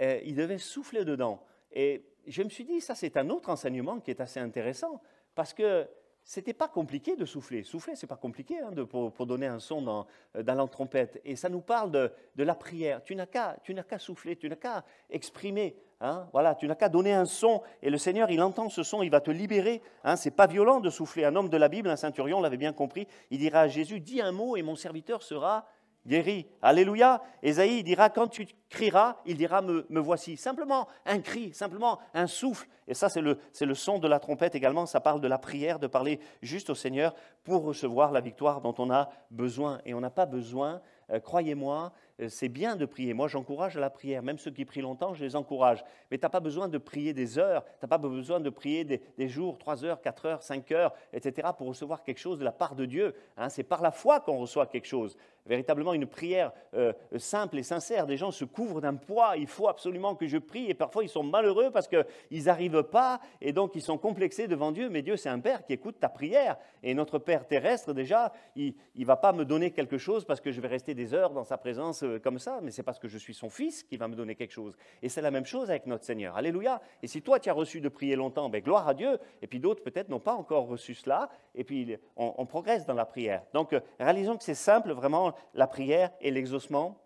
euh, 0.00 0.20
ils 0.24 0.34
devaient 0.34 0.58
souffler 0.58 1.04
dedans. 1.04 1.40
Et 1.70 2.04
je 2.26 2.42
me 2.42 2.48
suis 2.48 2.64
dit, 2.64 2.80
ça 2.80 2.96
c'est 2.96 3.16
un 3.16 3.30
autre 3.30 3.48
enseignement 3.48 4.00
qui 4.00 4.10
est 4.10 4.20
assez 4.20 4.40
intéressant, 4.40 5.00
parce 5.36 5.54
que 5.54 5.88
c'était 6.24 6.52
pas 6.52 6.68
compliqué 6.68 7.14
de 7.14 7.26
souffler. 7.26 7.62
Souffler, 7.62 7.94
c'est 7.94 8.08
pas 8.08 8.16
compliqué 8.16 8.58
hein, 8.58 8.72
de, 8.72 8.82
pour, 8.82 9.26
donner 9.26 9.46
un 9.46 9.60
son 9.60 9.82
dans, 9.82 10.06
dans 10.34 10.54
la 10.56 10.66
trompette. 10.66 11.20
Et 11.24 11.36
ça 11.36 11.48
nous 11.48 11.60
parle 11.60 11.92
de, 11.92 12.12
de 12.34 12.42
la 12.42 12.56
prière. 12.56 13.04
Tu 13.04 13.14
n'as 13.14 13.26
qu'à 13.26 13.98
souffler, 13.98 14.34
tu 14.34 14.48
n'as 14.48 14.56
qu'à 14.56 14.84
exprimer 15.10 15.76
Hein, 16.02 16.26
voilà, 16.32 16.54
tu 16.54 16.66
n'as 16.66 16.74
qu'à 16.74 16.88
donner 16.88 17.12
un 17.12 17.26
son 17.26 17.60
et 17.82 17.90
le 17.90 17.98
Seigneur, 17.98 18.30
il 18.30 18.40
entend 18.40 18.70
ce 18.70 18.82
son, 18.82 19.02
il 19.02 19.10
va 19.10 19.20
te 19.20 19.30
libérer. 19.30 19.82
Hein, 20.02 20.16
c'est 20.16 20.30
pas 20.30 20.46
violent 20.46 20.80
de 20.80 20.88
souffler. 20.88 21.26
Un 21.26 21.36
homme 21.36 21.50
de 21.50 21.56
la 21.58 21.68
Bible, 21.68 21.90
un 21.90 21.96
centurion, 21.96 22.40
l'avait 22.40 22.56
bien 22.56 22.72
compris. 22.72 23.06
Il 23.30 23.38
dira 23.38 23.60
à 23.60 23.68
Jésus 23.68 24.00
Dis 24.00 24.22
un 24.22 24.32
mot 24.32 24.56
et 24.56 24.62
mon 24.62 24.76
serviteur 24.76 25.22
sera 25.22 25.66
guéri. 26.06 26.46
Alléluia. 26.62 27.20
Ésaïe 27.42 27.82
dira 27.82 28.08
Quand 28.08 28.28
tu 28.28 28.46
crieras, 28.70 29.18
il 29.26 29.36
dira 29.36 29.60
me, 29.60 29.84
voici. 30.00 30.38
Simplement 30.38 30.88
un 31.04 31.20
cri, 31.20 31.52
simplement 31.52 31.98
un 32.14 32.26
souffle. 32.26 32.66
Et 32.88 32.94
ça, 32.94 33.10
c'est 33.10 33.20
le, 33.20 33.38
le 33.60 33.74
son 33.74 33.98
de 33.98 34.08
la 34.08 34.20
trompette 34.20 34.54
également. 34.54 34.86
Ça 34.86 35.00
parle 35.00 35.20
de 35.20 35.28
la 35.28 35.38
prière, 35.38 35.78
de 35.78 35.86
parler 35.86 36.18
juste 36.40 36.70
au 36.70 36.74
Seigneur 36.74 37.14
pour 37.44 37.62
recevoir 37.62 38.10
la 38.10 38.22
victoire 38.22 38.62
dont 38.62 38.74
on 38.78 38.90
a 38.90 39.10
besoin. 39.30 39.80
Et 39.84 39.92
on 39.92 40.00
n'a 40.00 40.10
pas 40.10 40.26
besoin 40.26 40.80
euh, 41.12 41.20
croyez-moi, 41.20 41.92
c'est 42.28 42.48
bien 42.48 42.76
de 42.76 42.84
prier. 42.84 43.14
Moi, 43.14 43.28
j'encourage 43.28 43.76
la 43.76 43.90
prière. 43.90 44.22
Même 44.22 44.38
ceux 44.38 44.50
qui 44.50 44.64
prient 44.64 44.80
longtemps, 44.80 45.14
je 45.14 45.24
les 45.24 45.36
encourage. 45.36 45.84
Mais 46.10 46.18
tu 46.18 46.22
n'as 46.22 46.28
pas 46.28 46.40
besoin 46.40 46.68
de 46.68 46.78
prier 46.78 47.12
des 47.12 47.38
heures, 47.38 47.64
tu 47.64 47.70
n'as 47.82 47.88
pas 47.88 47.98
besoin 47.98 48.40
de 48.40 48.50
prier 48.50 48.84
des, 48.84 49.28
jours, 49.28 49.58
3 49.58 49.84
heures, 49.84 50.00
4 50.00 50.26
heures, 50.26 50.42
5 50.42 50.72
heures, 50.72 50.94
etc., 51.12 51.48
pour 51.56 51.68
recevoir 51.68 52.02
quelque 52.02 52.18
chose 52.18 52.38
de 52.38 52.44
la 52.44 52.52
part 52.52 52.74
de 52.74 52.84
Dieu. 52.84 53.14
Hein. 53.36 53.48
c'est 53.48 53.62
par 53.62 53.82
la 53.82 53.90
foi 53.90 54.20
qu'on 54.20 54.38
reçoit 54.38 54.66
quelque 54.66 54.86
chose. 54.86 55.16
Véritablement 55.46 55.94
une 55.94 56.06
prière 56.06 56.52
euh, 56.74 56.92
simple 57.16 57.58
et 57.58 57.62
sincère. 57.62 58.06
Des 58.06 58.16
gens 58.16 58.30
se 58.30 58.44
couvrent 58.44 58.80
d'un 58.80 58.94
poids. 58.94 59.36
Il 59.36 59.46
faut 59.46 59.68
absolument 59.68 60.14
que 60.14 60.26
je 60.26 60.38
prie. 60.38 60.68
Et 60.68 60.74
parfois, 60.74 61.02
ils 61.02 61.08
sont 61.08 61.22
malheureux 61.22 61.70
parce 61.70 61.88
qu'ils 61.88 62.44
n'arrivent 62.44 62.82
pas. 62.82 63.20
Et 63.40 63.52
donc, 63.52 63.74
ils 63.74 63.82
sont 63.82 63.98
complexés 63.98 64.48
devant 64.48 64.70
Dieu. 64.70 64.90
Mais 64.90 65.02
Dieu, 65.02 65.16
c'est 65.16 65.30
un 65.30 65.40
Père 65.40 65.64
qui 65.64 65.72
écoute 65.72 65.96
ta 65.98 66.08
prière. 66.08 66.56
Et 66.82 66.94
notre 66.94 67.18
Père 67.18 67.46
terrestre, 67.46 67.94
déjà, 67.94 68.32
il 68.54 68.74
ne 68.96 69.04
va 69.04 69.16
pas 69.16 69.32
me 69.32 69.44
donner 69.44 69.70
quelque 69.70 69.98
chose 69.98 70.24
parce 70.24 70.40
que 70.40 70.52
je 70.52 70.60
vais 70.60 70.68
rester 70.68 70.94
des 70.94 71.14
heures 71.14 71.30
dans 71.30 71.44
sa 71.44 71.56
présence 71.56 72.04
euh, 72.10 72.18
comme 72.18 72.38
ça, 72.38 72.60
mais 72.62 72.70
c'est 72.70 72.82
parce 72.82 72.98
que 72.98 73.08
je 73.08 73.18
suis 73.18 73.34
son 73.34 73.48
fils 73.48 73.82
qui 73.82 73.96
va 73.96 74.08
me 74.08 74.14
donner 74.14 74.34
quelque 74.34 74.52
chose. 74.52 74.76
Et 75.02 75.08
c'est 75.08 75.22
la 75.22 75.30
même 75.30 75.46
chose 75.46 75.70
avec 75.70 75.86
notre 75.86 76.04
Seigneur. 76.04 76.36
Alléluia. 76.36 76.80
Et 77.02 77.06
si 77.06 77.22
toi, 77.22 77.40
tu 77.40 77.48
as 77.48 77.52
reçu 77.52 77.80
de 77.80 77.88
prier 77.88 78.16
longtemps, 78.16 78.48
ben, 78.48 78.62
gloire 78.62 78.88
à 78.88 78.94
Dieu. 78.94 79.18
Et 79.42 79.46
puis 79.46 79.60
d'autres, 79.60 79.82
peut-être, 79.82 80.08
n'ont 80.08 80.20
pas 80.20 80.34
encore 80.34 80.66
reçu 80.66 80.94
cela. 80.94 81.30
Et 81.54 81.64
puis, 81.64 81.96
on, 82.16 82.46
progresse 82.46 82.86
dans 82.86 82.94
la 82.94 83.06
prière. 83.06 83.42
Donc, 83.54 83.72
euh, 83.72 83.80
réalisons 83.98 84.36
que 84.36 84.44
c'est 84.44 84.54
simple, 84.54 84.92
vraiment, 84.92 85.34
la 85.54 85.66
prière 85.66 86.10
et 86.20 86.30
l'exaucement. 86.30 87.00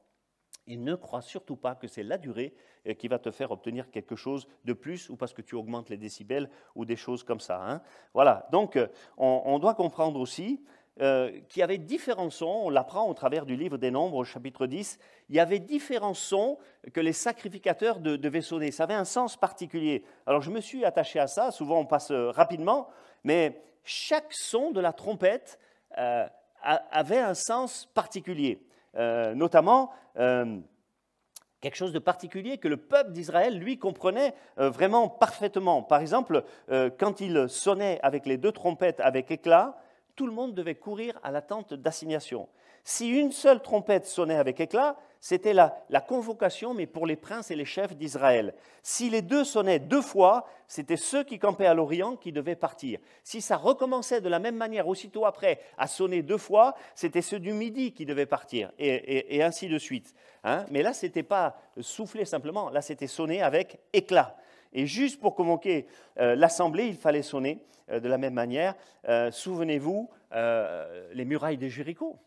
Et 0.66 0.76
ne 0.76 0.94
crois 0.94 1.20
surtout 1.20 1.56
pas 1.56 1.74
que 1.74 1.86
c'est 1.86 2.02
la 2.02 2.16
durée 2.16 2.54
euh, 2.86 2.94
qui 2.94 3.08
va 3.08 3.18
te 3.18 3.30
faire 3.30 3.50
obtenir 3.50 3.90
quelque 3.90 4.16
chose 4.16 4.48
de 4.64 4.72
plus 4.72 5.10
ou 5.10 5.16
parce 5.16 5.34
que 5.34 5.42
tu 5.42 5.54
augmentes 5.54 5.90
les 5.90 5.98
décibels 5.98 6.48
ou 6.74 6.84
des 6.84 6.96
choses 6.96 7.22
comme 7.22 7.40
ça. 7.40 7.62
Hein. 7.62 7.82
Voilà, 8.14 8.48
donc 8.50 8.78
on, 9.18 9.58
doit 9.58 9.74
comprendre 9.74 10.18
aussi 10.18 10.64
euh, 11.00 11.40
qui 11.48 11.60
avait 11.60 11.78
différents 11.78 12.30
sons, 12.30 12.60
on 12.66 12.70
l'apprend 12.70 13.08
au 13.08 13.14
travers 13.14 13.46
du 13.46 13.56
livre 13.56 13.78
des 13.78 13.90
Nombres 13.90 14.18
au 14.18 14.22
chapitre 14.22 14.68
10, 14.68 15.00
il 15.28 15.34
y 15.34 15.40
avait 15.40 15.58
différents 15.58 16.14
sons 16.14 16.56
que 16.92 17.00
les 17.00 17.12
sacrificateurs 17.12 17.98
devaient 17.98 18.40
sonner, 18.40 18.70
ça 18.70 18.84
avait 18.84 18.94
un 18.94 19.04
sens 19.04 19.36
particulier. 19.36 20.04
Alors 20.24 20.40
je 20.40 20.52
me 20.52 20.60
suis 20.60 20.84
attaché 20.84 21.18
à 21.18 21.26
ça, 21.26 21.50
souvent 21.50 21.80
on 21.80 21.84
passe 21.84 22.12
euh, 22.12 22.30
rapidement, 22.30 22.86
mais 23.24 23.60
chaque 23.82 24.32
son 24.32 24.70
de 24.70 24.78
la 24.78 24.92
trompette 24.92 25.58
euh, 25.98 26.28
avait 26.62 27.18
un 27.18 27.34
sens 27.34 27.90
particulier, 27.92 28.64
notamment 28.94 29.90
quelque 31.60 31.74
chose 31.74 31.92
de 31.92 31.98
particulier 31.98 32.56
que 32.56 32.68
le 32.68 32.78
peuple 32.78 33.10
d'Israël, 33.10 33.58
lui, 33.58 33.78
comprenait 33.78 34.32
vraiment 34.56 35.10
parfaitement. 35.10 35.82
Par 35.82 36.00
exemple, 36.00 36.42
quand 36.98 37.20
il 37.20 37.50
sonnait 37.50 38.00
avec 38.02 38.24
les 38.24 38.38
deux 38.38 38.52
trompettes 38.52 39.00
avec 39.00 39.30
éclat, 39.30 39.76
tout 40.16 40.26
le 40.26 40.32
monde 40.32 40.54
devait 40.54 40.74
courir 40.74 41.18
à 41.22 41.30
la 41.30 41.42
tente 41.42 41.74
d'assignation. 41.74 42.48
Si 42.84 43.08
une 43.08 43.32
seule 43.32 43.62
trompette 43.62 44.06
sonnait 44.06 44.36
avec 44.36 44.60
éclat, 44.60 44.96
c'était 45.18 45.54
la, 45.54 45.72
convocation, 46.06 46.74
mais 46.74 46.86
pour 46.86 47.06
les 47.06 47.16
princes 47.16 47.50
et 47.50 47.56
les 47.56 47.64
chefs 47.64 47.96
d'Israël. 47.96 48.52
Si 48.82 49.08
les 49.08 49.22
deux 49.22 49.42
sonnaient 49.42 49.78
deux 49.78 50.02
fois, 50.02 50.46
c'était 50.68 50.98
ceux 50.98 51.24
qui 51.24 51.38
campaient 51.38 51.64
à 51.64 51.72
l'Orient 51.72 52.16
qui 52.16 52.30
devaient 52.30 52.56
partir. 52.56 52.98
Si 53.22 53.40
ça 53.40 53.56
recommençait 53.56 54.20
de 54.20 54.28
la 54.28 54.38
même 54.38 54.56
manière 54.56 54.86
aussitôt 54.86 55.24
après 55.24 55.60
à 55.78 55.86
sonner 55.86 56.20
deux 56.20 56.36
fois, 56.36 56.74
c'était 56.94 57.22
ceux 57.22 57.38
du 57.38 57.54
Midi 57.54 57.92
qui 57.94 58.04
devaient 58.04 58.26
partir, 58.26 58.70
et, 58.78 59.42
ainsi 59.42 59.66
de 59.66 59.78
suite. 59.78 60.14
Hein. 60.44 60.66
mais 60.70 60.82
là, 60.82 60.92
ce 60.92 61.06
n'était 61.06 61.22
pas 61.22 61.56
souffler 61.80 62.26
simplement, 62.26 62.68
là, 62.68 62.82
c'était 62.82 63.06
sonner 63.06 63.40
avec 63.40 63.78
éclat. 63.94 64.36
Et 64.74 64.86
juste 64.86 65.20
pour 65.20 65.34
convoquer 65.34 65.86
euh, 66.18 66.34
l'assemblée, 66.34 66.86
il 66.86 66.96
fallait 66.96 67.22
sonner 67.22 67.60
euh, 67.90 68.00
de 68.00 68.08
la 68.08 68.18
même 68.18 68.34
manière. 68.34 68.74
Euh, 69.08 69.30
souvenez-vous, 69.30 70.10
les 71.12 71.24
murailles 71.24 71.58
de 71.58 71.68
Jéricho. 71.68 72.18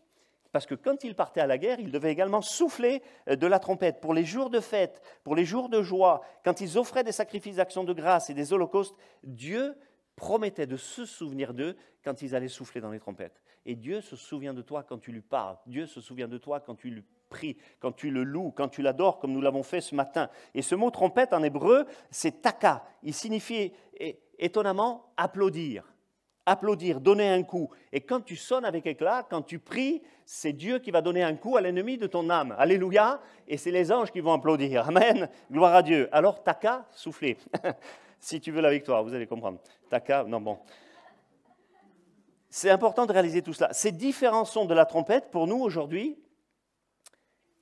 Parce 0.50 0.64
que 0.64 0.74
quand 0.74 1.04
il 1.04 1.14
partait 1.14 1.42
à 1.42 1.46
la 1.46 1.58
guerre, 1.58 1.78
il 1.78 1.92
devait 1.92 2.10
également 2.10 2.40
souffler 2.40 3.02
de 3.26 3.46
la 3.46 3.58
trompette. 3.58 4.00
Pour 4.00 4.14
les 4.14 4.24
jours 4.24 4.48
de 4.48 4.60
fête, 4.60 5.02
pour 5.24 5.36
les 5.36 5.44
jours 5.44 5.68
de 5.68 5.82
joie, 5.82 6.22
quand 6.42 6.62
ils 6.62 6.78
offraient 6.78 7.04
des 7.04 7.12
sacrifices 7.12 7.56
d'action 7.56 7.84
de 7.84 7.92
grâce 7.92 8.30
et 8.30 8.34
des 8.34 8.54
holocaustes, 8.54 8.96
Dieu 9.22 9.76
promettait 10.16 10.66
de 10.66 10.78
se 10.78 11.04
souvenir 11.04 11.52
d'eux 11.52 11.76
quand 12.02 12.22
ils 12.22 12.34
allaient 12.34 12.48
souffler 12.48 12.80
dans 12.80 12.90
les 12.90 12.98
trompettes. 12.98 13.42
Et 13.66 13.76
Dieu 13.76 14.00
se 14.00 14.16
souvient 14.16 14.54
de 14.54 14.62
toi 14.62 14.82
quand 14.82 14.96
tu 14.96 15.12
lui 15.12 15.20
parles. 15.20 15.58
Dieu 15.66 15.84
se 15.86 16.00
souvient 16.00 16.28
de 16.28 16.38
toi 16.38 16.60
quand 16.60 16.76
tu 16.76 16.88
lui 16.88 17.04
prie, 17.28 17.56
quand 17.80 17.92
tu 17.92 18.10
le 18.10 18.24
loues, 18.24 18.52
quand 18.54 18.68
tu 18.68 18.82
l'adores, 18.82 19.18
comme 19.18 19.32
nous 19.32 19.40
l'avons 19.40 19.62
fait 19.62 19.80
ce 19.80 19.94
matin. 19.94 20.28
Et 20.54 20.62
ce 20.62 20.74
mot 20.74 20.90
trompette 20.90 21.32
en 21.32 21.42
hébreu, 21.42 21.86
c'est 22.10 22.42
taka. 22.42 22.84
Il 23.02 23.14
signifie 23.14 23.72
étonnamment 24.38 25.12
applaudir. 25.16 25.84
Applaudir, 26.46 27.00
donner 27.00 27.28
un 27.28 27.42
coup. 27.42 27.68
Et 27.92 28.00
quand 28.00 28.22
tu 28.22 28.34
sonnes 28.34 28.64
avec 28.64 28.86
éclat, 28.86 29.26
quand 29.28 29.42
tu 29.42 29.58
pries, 29.58 30.02
c'est 30.24 30.54
Dieu 30.54 30.78
qui 30.78 30.90
va 30.90 31.02
donner 31.02 31.22
un 31.22 31.34
coup 31.34 31.58
à 31.58 31.60
l'ennemi 31.60 31.98
de 31.98 32.06
ton 32.06 32.30
âme. 32.30 32.54
Alléluia. 32.58 33.20
Et 33.46 33.58
c'est 33.58 33.70
les 33.70 33.92
anges 33.92 34.10
qui 34.10 34.20
vont 34.20 34.32
applaudir. 34.32 34.88
Amen. 34.88 35.28
Gloire 35.52 35.74
à 35.74 35.82
Dieu. 35.82 36.08
Alors, 36.10 36.42
taka, 36.42 36.86
soufflez. 36.90 37.36
si 38.18 38.40
tu 38.40 38.50
veux 38.50 38.62
la 38.62 38.70
victoire, 38.70 39.04
vous 39.04 39.12
allez 39.12 39.26
comprendre. 39.26 39.58
Taka, 39.90 40.24
non, 40.24 40.40
bon. 40.40 40.58
C'est 42.48 42.70
important 42.70 43.04
de 43.04 43.12
réaliser 43.12 43.42
tout 43.42 43.52
cela. 43.52 43.72
Ces 43.74 43.92
différents 43.92 44.46
sons 44.46 44.64
de 44.64 44.72
la 44.72 44.86
trompette, 44.86 45.30
pour 45.30 45.46
nous 45.46 45.58
aujourd'hui, 45.58 46.18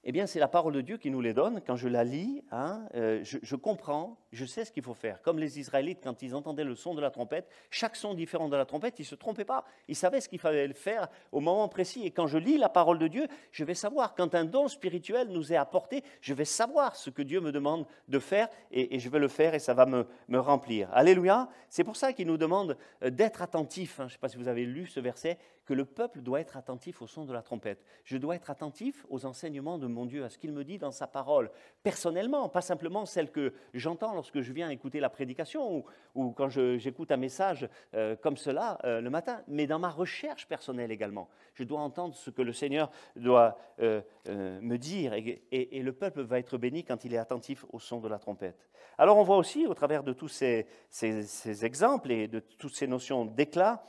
eh 0.09 0.13
bien, 0.13 0.29
c'est 0.29 0.39
la 0.39 0.47
parole 0.47 0.73
de 0.73 0.83
Dieu 0.83 0.99
qui 0.99 1.11
nous 1.11 1.21
les 1.21 1.35
donne. 1.35 1.61
Quand 1.67 1.75
je 1.75 1.89
la 1.89 2.05
lis, 2.05 2.45
hein, 2.53 2.87
euh, 2.95 3.25
je, 3.25 3.57
comprends, 3.57 4.17
je 4.31 4.45
sais 4.45 4.65
ce 4.65 4.71
qu'il 4.71 4.85
faut 4.85 4.95
faire. 4.95 5.21
Comme 5.21 5.41
les 5.41 5.59
Israélites, 5.59 5.99
quand 6.01 6.23
ils 6.23 6.37
entendaient 6.37 6.63
le 6.63 6.77
son 6.77 6.95
de 6.95 7.01
la 7.01 7.11
trompette, 7.11 7.49
chaque 7.71 7.97
son 7.97 8.15
différent 8.15 8.49
de 8.49 8.57
la 8.57 8.65
trompette, 8.67 9.01
ils 9.01 9.03
ne 9.03 9.07
se 9.09 9.17
trompaient 9.17 9.45
pas. 9.45 9.65
Ils 9.89 9.97
savaient 9.97 10.21
ce 10.21 10.29
qu'il 10.29 10.39
fallait 10.39 10.73
faire 10.75 11.09
au 11.33 11.41
moment 11.41 11.67
précis. 11.67 12.07
Et 12.07 12.13
quand 12.13 12.29
je 12.29 12.39
lis 12.39 12.57
la 12.57 12.69
parole 12.69 13.01
de 13.01 13.09
Dieu, 13.09 13.27
je 13.51 13.65
vais 13.65 13.75
savoir. 13.75 14.15
Quand 14.15 14.37
un 14.37 14.45
don 14.45 14.69
spirituel 14.69 15.27
nous 15.27 15.53
est 15.53 15.57
apporté, 15.57 16.05
je 16.21 16.35
vais 16.35 16.45
savoir 16.45 16.95
ce 16.95 17.11
que 17.11 17.23
Dieu 17.23 17.41
me 17.41 17.51
demande 17.51 17.85
de 18.07 18.21
faire 18.21 18.49
et, 18.71 19.01
je 19.01 19.09
vais 19.09 19.19
le 19.19 19.27
faire 19.27 19.55
et 19.55 19.59
ça 19.59 19.75
va 19.75 19.87
me, 19.87 20.07
me 20.29 20.39
remplir. 20.39 20.89
Alléluia. 20.93 21.49
C'est 21.69 21.83
pour 21.83 21.97
ça 21.97 22.13
qu'il 22.13 22.29
nous 22.29 22.39
demande 22.39 22.77
euh, 23.03 23.11
d'être 23.11 23.43
attentif. 23.43 23.99
Hein. 23.99 24.05
Je 24.05 24.05
ne 24.05 24.11
sais 24.11 24.19
pas 24.19 24.29
si 24.29 24.37
vous 24.37 24.47
avez 24.47 24.67
lu 24.67 24.87
ce 24.87 25.01
verset 25.01 25.37
que 25.67 25.75
le 25.75 25.85
peuple 25.85 26.23
doit 26.23 26.41
être 26.41 26.57
attentif 26.57 27.03
au 27.03 27.07
son 27.07 27.25
de 27.25 27.33
la 27.33 27.43
trompette. 27.43 27.85
Je 28.05 28.17
dois 28.17 28.37
être 28.37 28.51
attentif 28.51 29.05
aux 29.11 29.27
enseignements 29.27 29.79
de 29.79 29.89
mon 29.89 30.07
Dieu, 30.07 30.25
à 30.25 30.31
ce 30.31 30.39
qu'il 30.39 30.53
me 30.53 30.65
dit 30.65 30.79
dans 30.79 30.93
sa 30.93 31.07
parole, 31.09 31.51
personnellement, 31.83 32.49
pas 32.49 32.61
simplement 32.61 33.05
celle 33.05 33.31
que 33.31 33.53
j'entends 33.75 34.15
lorsque 34.15 34.41
je 34.41 34.53
viens 34.53 34.71
écouter 34.71 35.01
la 35.01 35.11
prédication 35.11 35.85
ou, 36.15 36.31
quand 36.31 36.49
j'écoute 36.49 37.11
un 37.11 37.17
message 37.17 37.69
euh, 37.95 38.15
comme 38.17 38.37
cela 38.37 38.79
euh, 38.85 39.01
le 39.01 39.11
matin, 39.11 39.43
mais 39.49 39.67
dans 39.67 39.81
ma 39.81 39.91
recherche 39.91 40.47
personnelle 40.47 40.93
également. 40.93 41.29
Je 41.55 41.65
dois 41.65 41.81
entendre 41.81 42.15
ce 42.15 42.31
que 42.31 42.43
le 42.43 42.53
Seigneur 42.53 42.91
doit 43.17 43.59
euh, 43.81 44.01
me 44.27 44.77
dire 44.77 45.13
et, 45.15 45.43
le 45.83 45.93
peuple 45.93 46.23
va 46.23 46.39
être 46.39 46.59
béni 46.59 46.85
quand 46.85 47.05
il 47.05 47.15
est 47.15 47.19
attentif 47.19 47.65
au 47.73 47.79
son 47.79 48.01
de 48.01 48.09
la 48.09 48.19
trompette. 48.19 48.69
Alors 48.99 49.19
on 49.19 49.23
voit 49.23 49.37
aussi, 49.37 49.67
au 49.67 49.75
travers 49.75 50.03
de 50.03 50.13
tous 50.13 50.29
ces, 50.29 50.67
ces 50.89 51.65
exemples 51.65 52.13
et 52.13 52.29
de 52.29 52.41
toutes 52.41 52.75
ces 52.75 52.87
notions 52.87 53.25
d'éclat, 53.25 53.85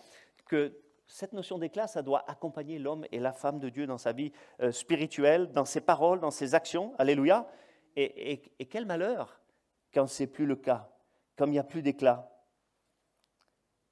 que 0.48 0.74
cette 1.08 1.34
notion 1.34 1.58
d'éclat, 1.58 1.88
ça 1.88 2.02
doit 2.02 2.30
accompagner 2.30 2.80
l'homme 2.80 3.06
et 3.12 3.20
la 3.20 3.32
femme 3.32 3.60
de 3.60 3.70
Dieu 3.70 3.88
dans 3.88 3.98
sa 3.98 4.12
vie 4.12 4.32
euh, 4.62 4.72
spirituelle, 4.72 5.52
dans 5.52 5.66
ses 5.66 5.82
paroles, 5.82 6.20
dans 6.20 6.32
ses 6.32 6.54
actions. 6.54 6.94
Alléluia. 6.98 7.48
Et, 7.96 8.42
quel 8.70 8.86
malheur 8.86 9.42
quand 9.92 10.06
ce 10.06 10.24
n'est 10.24 10.28
plus 10.28 10.46
le 10.46 10.56
cas, 10.56 10.92
comme 11.36 11.50
il 11.50 11.54
n'y 11.54 11.60
a 11.60 11.64
plus 11.64 11.82
d'éclat. 11.82 12.30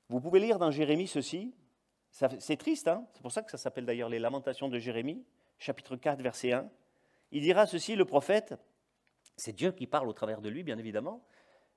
Vous 0.09 0.19
pouvez 0.19 0.39
lire 0.39 0.59
dans 0.59 0.69
Jérémie 0.69 1.07
ceci. 1.07 1.55
C'est 2.11 2.57
triste, 2.57 2.87
hein 2.87 3.07
c'est 3.13 3.21
pour 3.21 3.31
ça 3.31 3.41
que 3.41 3.49
ça 3.49 3.57
s'appelle 3.57 3.85
d'ailleurs 3.85 4.09
les 4.09 4.19
Lamentations 4.19 4.69
de 4.69 4.77
Jérémie, 4.77 5.25
chapitre 5.57 5.95
4, 5.95 6.21
verset 6.21 6.51
1. 6.51 6.69
Il 7.31 7.41
dira 7.41 7.65
ceci, 7.65 7.95
le 7.95 8.05
prophète, 8.05 8.53
c'est 9.35 9.53
Dieu 9.53 9.71
qui 9.71 9.87
parle 9.87 10.07
au 10.07 10.13
travers 10.13 10.39
de 10.39 10.49
lui, 10.49 10.63
bien 10.63 10.77
évidemment, 10.77 11.25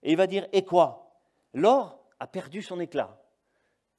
et 0.03 0.13
il 0.13 0.17
va 0.17 0.27
dire 0.27 0.47
Et 0.53 0.65
quoi? 0.65 1.19
L'or 1.55 2.05
a 2.21 2.27
perdu 2.27 2.61
son 2.61 2.79
éclat 2.79 3.19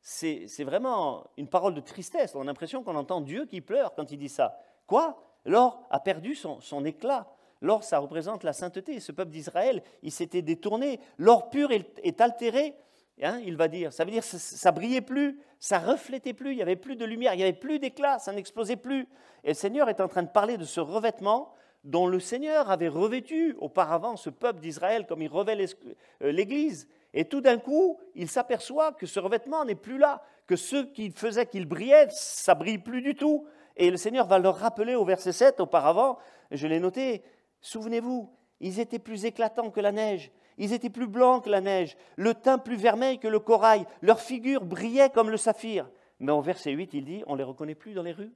c'est 0.01 0.63
vraiment 0.63 1.27
une 1.37 1.47
parole 1.47 1.73
de 1.73 1.81
tristesse. 1.81 2.35
On 2.35 2.41
a 2.41 2.45
l'impression 2.45 2.83
qu'on 2.83 2.95
entend 2.95 3.21
Dieu 3.21 3.45
qui 3.45 3.61
pleure 3.61 3.93
quand 3.95 4.11
il 4.11 4.17
dit 4.17 4.29
ça. 4.29 4.57
Quoi? 4.87 5.21
L'or 5.45 5.85
a 5.89 5.99
perdu 5.99 6.35
son, 6.35 6.85
éclat. 6.85 7.27
L'or, 7.61 7.83
ça 7.83 7.99
représente 7.99 8.43
la 8.43 8.53
sainteté. 8.53 8.99
Ce 8.99 9.11
peuple 9.11 9.31
d'Israël, 9.31 9.83
il 10.01 10.11
s'était 10.11 10.41
détourné. 10.41 10.99
L'or 11.17 11.49
pur 11.49 11.71
est, 11.71 12.21
altéré, 12.21 12.75
hein, 13.21 13.41
il 13.45 13.57
va 13.57 13.67
dire. 13.67 13.91
Ça 13.91 14.05
veut 14.05 14.11
dire 14.11 14.23
ça 14.23 14.71
brillait 14.71 15.01
plus, 15.01 15.39
ça 15.59 15.79
reflétait 15.79 16.33
plus, 16.33 16.51
il 16.51 16.55
n'y 16.57 16.61
avait 16.61 16.75
plus 16.75 16.95
de 16.95 17.05
lumière, 17.05 17.33
il 17.33 17.37
n'y 17.37 17.43
avait 17.43 17.53
plus 17.53 17.79
d'éclat, 17.79 18.19
ça 18.19 18.31
n'explosait 18.31 18.77
plus. 18.77 19.07
Et 19.43 19.49
le 19.49 19.53
Seigneur 19.53 19.89
est 19.89 20.01
en 20.01 20.07
train 20.07 20.23
de 20.23 20.29
parler 20.29 20.57
de 20.57 20.63
ce 20.63 20.79
revêtement 20.79 21.53
dont 21.83 22.07
le 22.07 22.19
Seigneur 22.19 22.69
avait 22.69 22.87
revêtu 22.87 23.55
auparavant 23.59 24.15
ce 24.17 24.29
peuple 24.29 24.59
d'Israël 24.59 25.05
comme 25.05 25.21
il 25.21 25.29
revêt 25.29 25.57
euh, 25.57 26.31
l'Église. 26.31 26.87
Et 27.13 27.25
tout 27.25 27.41
d'un 27.41 27.57
coup, 27.57 27.99
il 28.15 28.29
s'aperçoit 28.29 28.93
que 28.93 29.05
ce 29.05 29.19
revêtement 29.19 29.65
n'est 29.65 29.75
plus 29.75 29.97
là, 29.97 30.21
que 30.45 30.55
ce 30.55 30.77
qui 30.77 31.11
faisait 31.11 31.45
qu'il 31.45 31.65
brillait, 31.65 32.07
ça 32.11 32.55
brille 32.55 32.77
plus 32.77 33.01
du 33.01 33.15
tout. 33.15 33.45
Et 33.75 33.89
le 33.89 33.97
Seigneur 33.97 34.27
va 34.27 34.39
leur 34.39 34.57
rappeler 34.57 34.95
au 34.95 35.05
verset 35.05 35.31
7 35.31 35.59
auparavant, 35.59 36.17
je 36.51 36.67
l'ai 36.67 36.79
noté, 36.79 37.23
souvenez-vous, 37.61 38.29
ils 38.59 38.79
étaient 38.79 38.99
plus 38.99 39.25
éclatants 39.25 39.71
que 39.71 39.79
la 39.79 39.91
neige, 39.91 40.31
ils 40.57 40.73
étaient 40.73 40.89
plus 40.89 41.07
blancs 41.07 41.45
que 41.45 41.49
la 41.49 41.61
neige, 41.61 41.95
le 42.17 42.33
teint 42.33 42.57
plus 42.57 42.75
vermeil 42.75 43.19
que 43.19 43.27
le 43.27 43.39
corail, 43.39 43.85
leur 44.01 44.19
figure 44.19 44.65
brillait 44.65 45.09
comme 45.09 45.29
le 45.29 45.37
saphir. 45.37 45.89
Mais 46.19 46.31
au 46.31 46.41
verset 46.41 46.71
8, 46.71 46.93
il 46.93 47.05
dit, 47.05 47.23
on 47.27 47.33
ne 47.33 47.37
les 47.37 47.43
reconnaît 47.43 47.75
plus 47.75 47.93
dans 47.93 48.03
les 48.03 48.11
rues. 48.11 48.33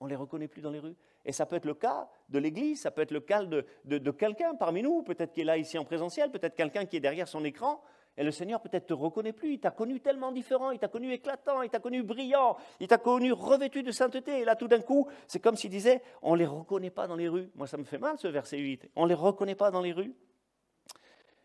On 0.00 0.04
ne 0.04 0.10
les 0.10 0.16
reconnaît 0.16 0.48
plus 0.48 0.60
dans 0.60 0.70
les 0.70 0.80
rues. 0.80 0.96
Et 1.24 1.32
ça 1.32 1.46
peut 1.46 1.56
être 1.56 1.64
le 1.64 1.74
cas 1.74 2.08
de 2.28 2.38
l'Église, 2.38 2.82
ça 2.82 2.90
peut 2.90 3.00
être 3.00 3.12
le 3.12 3.20
cas 3.20 3.44
de, 3.44 3.64
de 3.84 4.10
quelqu'un 4.10 4.54
parmi 4.54 4.82
nous, 4.82 5.02
peut-être 5.02 5.32
qui 5.32 5.40
est 5.40 5.44
là 5.44 5.56
ici 5.56 5.78
en 5.78 5.84
présentiel, 5.84 6.30
peut-être 6.30 6.54
quelqu'un 6.54 6.84
qui 6.84 6.98
est 6.98 7.00
derrière 7.00 7.26
son 7.26 7.42
écran, 7.44 7.80
et 8.16 8.22
le 8.22 8.30
Seigneur 8.30 8.60
peut-être 8.60 8.86
te 8.86 8.94
reconnaît 8.94 9.32
plus, 9.32 9.54
il 9.54 9.60
t'a 9.60 9.72
connu 9.72 10.00
tellement 10.00 10.30
différent, 10.30 10.70
il 10.70 10.78
t'a 10.78 10.86
connu 10.86 11.12
éclatant, 11.12 11.62
il 11.62 11.70
t'a 11.70 11.80
connu 11.80 12.04
brillant, 12.04 12.56
il 12.78 12.86
t'a 12.86 12.98
connu 12.98 13.32
revêtu 13.32 13.82
de 13.82 13.90
sainteté. 13.90 14.40
Et 14.40 14.44
là, 14.44 14.54
tout 14.54 14.68
d'un 14.68 14.80
coup, 14.80 15.08
c'est 15.26 15.40
comme 15.40 15.56
s'il 15.56 15.70
disait, 15.70 16.00
on 16.22 16.34
ne 16.34 16.38
les 16.38 16.46
reconnaît 16.46 16.90
pas 16.90 17.08
dans 17.08 17.16
les 17.16 17.28
rues. 17.28 17.50
Moi, 17.56 17.66
ça 17.66 17.76
me 17.76 17.84
fait 17.84 17.98
mal 17.98 18.16
ce 18.18 18.28
verset 18.28 18.58
8. 18.58 18.88
On 18.94 19.04
ne 19.04 19.08
les 19.08 19.14
reconnaît 19.14 19.56
pas 19.56 19.72
dans 19.72 19.80
les 19.80 19.92
rues. 19.92 20.14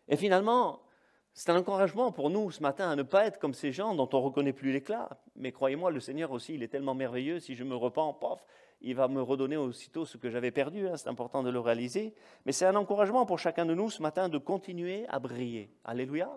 Et 0.06 0.16
finalement, 0.16 0.80
c'est 1.32 1.50
un 1.50 1.56
encouragement 1.56 2.12
pour 2.12 2.30
nous 2.30 2.52
ce 2.52 2.62
matin 2.62 2.88
à 2.88 2.94
ne 2.94 3.02
pas 3.02 3.26
être 3.26 3.40
comme 3.40 3.54
ces 3.54 3.72
gens 3.72 3.96
dont 3.96 4.08
on 4.12 4.18
ne 4.18 4.22
reconnaît 4.22 4.52
plus 4.52 4.72
l'éclat. 4.72 5.08
Mais 5.34 5.50
croyez-moi, 5.50 5.90
le 5.90 5.98
Seigneur 5.98 6.30
aussi, 6.30 6.54
il 6.54 6.62
est 6.62 6.68
tellement 6.68 6.94
merveilleux. 6.94 7.40
Si 7.40 7.56
je 7.56 7.64
me 7.64 7.74
repens, 7.74 8.12
pof, 8.12 8.44
il 8.80 8.94
va 8.94 9.08
me 9.08 9.20
redonner 9.20 9.56
aussitôt 9.56 10.04
ce 10.04 10.18
que 10.18 10.30
j'avais 10.30 10.52
perdu. 10.52 10.86
Hein. 10.86 10.96
c'est 10.96 11.08
important 11.08 11.42
de 11.42 11.50
le 11.50 11.58
réaliser. 11.58 12.14
Mais 12.46 12.52
c'est 12.52 12.66
un 12.66 12.76
encouragement 12.76 13.26
pour 13.26 13.40
chacun 13.40 13.66
de 13.66 13.74
nous 13.74 13.90
ce 13.90 14.02
matin 14.02 14.28
de 14.28 14.38
continuer 14.38 15.04
à 15.08 15.18
briller. 15.18 15.72
Alléluia 15.84 16.30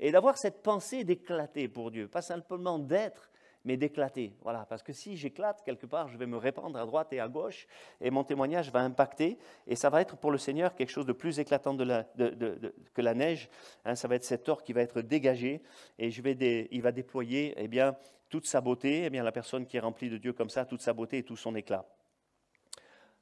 et 0.00 0.10
d'avoir 0.10 0.36
cette 0.36 0.62
pensée 0.62 1.04
d'éclater 1.04 1.68
pour 1.68 1.90
Dieu, 1.90 2.08
pas 2.08 2.22
simplement 2.22 2.78
d'être, 2.78 3.30
mais 3.64 3.76
d'éclater. 3.76 4.32
Voilà, 4.42 4.64
parce 4.68 4.82
que 4.82 4.92
si 4.92 5.16
j'éclate 5.16 5.62
quelque 5.62 5.86
part, 5.86 6.08
je 6.08 6.16
vais 6.16 6.26
me 6.26 6.38
répandre 6.38 6.78
à 6.78 6.86
droite 6.86 7.12
et 7.12 7.20
à 7.20 7.28
gauche, 7.28 7.66
et 8.00 8.10
mon 8.10 8.24
témoignage 8.24 8.70
va 8.72 8.80
impacter, 8.80 9.38
et 9.66 9.76
ça 9.76 9.90
va 9.90 10.00
être 10.00 10.16
pour 10.16 10.30
le 10.30 10.38
Seigneur 10.38 10.74
quelque 10.74 10.90
chose 10.90 11.06
de 11.06 11.12
plus 11.12 11.38
éclatant 11.38 11.76
que 11.76 13.02
la 13.02 13.14
neige. 13.14 13.50
Hein. 13.84 13.94
ça 13.94 14.08
va 14.08 14.14
être 14.14 14.24
cet 14.24 14.48
or 14.48 14.62
qui 14.62 14.72
va 14.72 14.80
être 14.80 15.02
dégagé, 15.02 15.62
et 15.98 16.10
je 16.10 16.22
vais 16.22 16.68
il 16.70 16.82
va 16.82 16.92
déployer 16.92 17.54
eh 17.58 17.68
bien, 17.68 17.94
toute 18.30 18.46
sa 18.46 18.60
beauté, 18.60 19.04
eh 19.04 19.10
bien, 19.10 19.22
la 19.22 19.32
personne 19.32 19.66
qui 19.66 19.76
est 19.76 19.80
remplie 19.80 20.08
de 20.08 20.16
Dieu 20.16 20.32
comme 20.32 20.50
ça, 20.50 20.64
toute 20.64 20.80
sa 20.80 20.92
beauté 20.92 21.18
et 21.18 21.22
tout 21.22 21.36
son 21.36 21.54
éclat. 21.54 21.84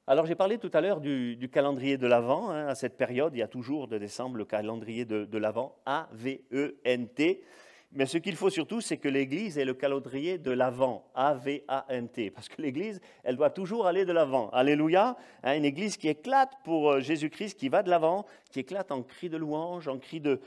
Alors 0.09 0.25
j'ai 0.25 0.33
parlé 0.33 0.57
tout 0.57 0.71
à 0.73 0.81
l'heure 0.81 1.01
du, 1.01 1.49
calendrier 1.53 1.95
de 1.95 2.07
l'Avent. 2.07 2.49
Hein, 2.49 2.65
à 2.65 2.73
cette 2.73 2.97
période, 2.97 3.35
il 3.35 3.37
y 3.37 3.43
a 3.43 3.47
toujours 3.47 3.87
de 3.87 3.99
décembre 3.99 4.37
le 4.37 4.45
calendrier 4.45 5.05
de, 5.05 5.23
de 5.23 5.37
l'Avent, 5.37 5.75
A-V-E-N-T. 5.85 7.43
Mais 7.91 8.07
ce 8.07 8.17
qu'il 8.17 8.35
faut 8.35 8.49
surtout, 8.49 8.81
c'est 8.81 8.97
que 8.97 9.07
l'Église 9.07 9.59
ait 9.59 9.65
le 9.65 9.75
calendrier 9.75 10.39
de 10.39 10.49
l'Avent, 10.49 11.05
A-V-A-N-T. 11.13 12.31
Parce 12.31 12.49
que 12.49 12.59
l'Église, 12.59 12.99
elle 13.23 13.35
doit 13.35 13.51
toujours 13.51 13.85
aller 13.85 14.03
de 14.03 14.11
l'avant. 14.11 14.49
Alléluia. 14.49 15.15
Hein, 15.43 15.55
une 15.55 15.65
Église 15.65 15.95
qui 15.95 16.07
éclate 16.07 16.53
pour 16.63 16.89
euh, 16.89 17.01
Jésus-Christ, 17.01 17.59
qui 17.59 17.69
va 17.69 17.83
de 17.83 17.91
l'avant, 17.91 18.25
qui 18.49 18.61
éclate 18.61 18.91
en 18.91 19.03
cris 19.03 19.29
de 19.29 19.37
louange, 19.37 19.87
en 19.87 19.99
cris 19.99 20.21
de, 20.21 20.39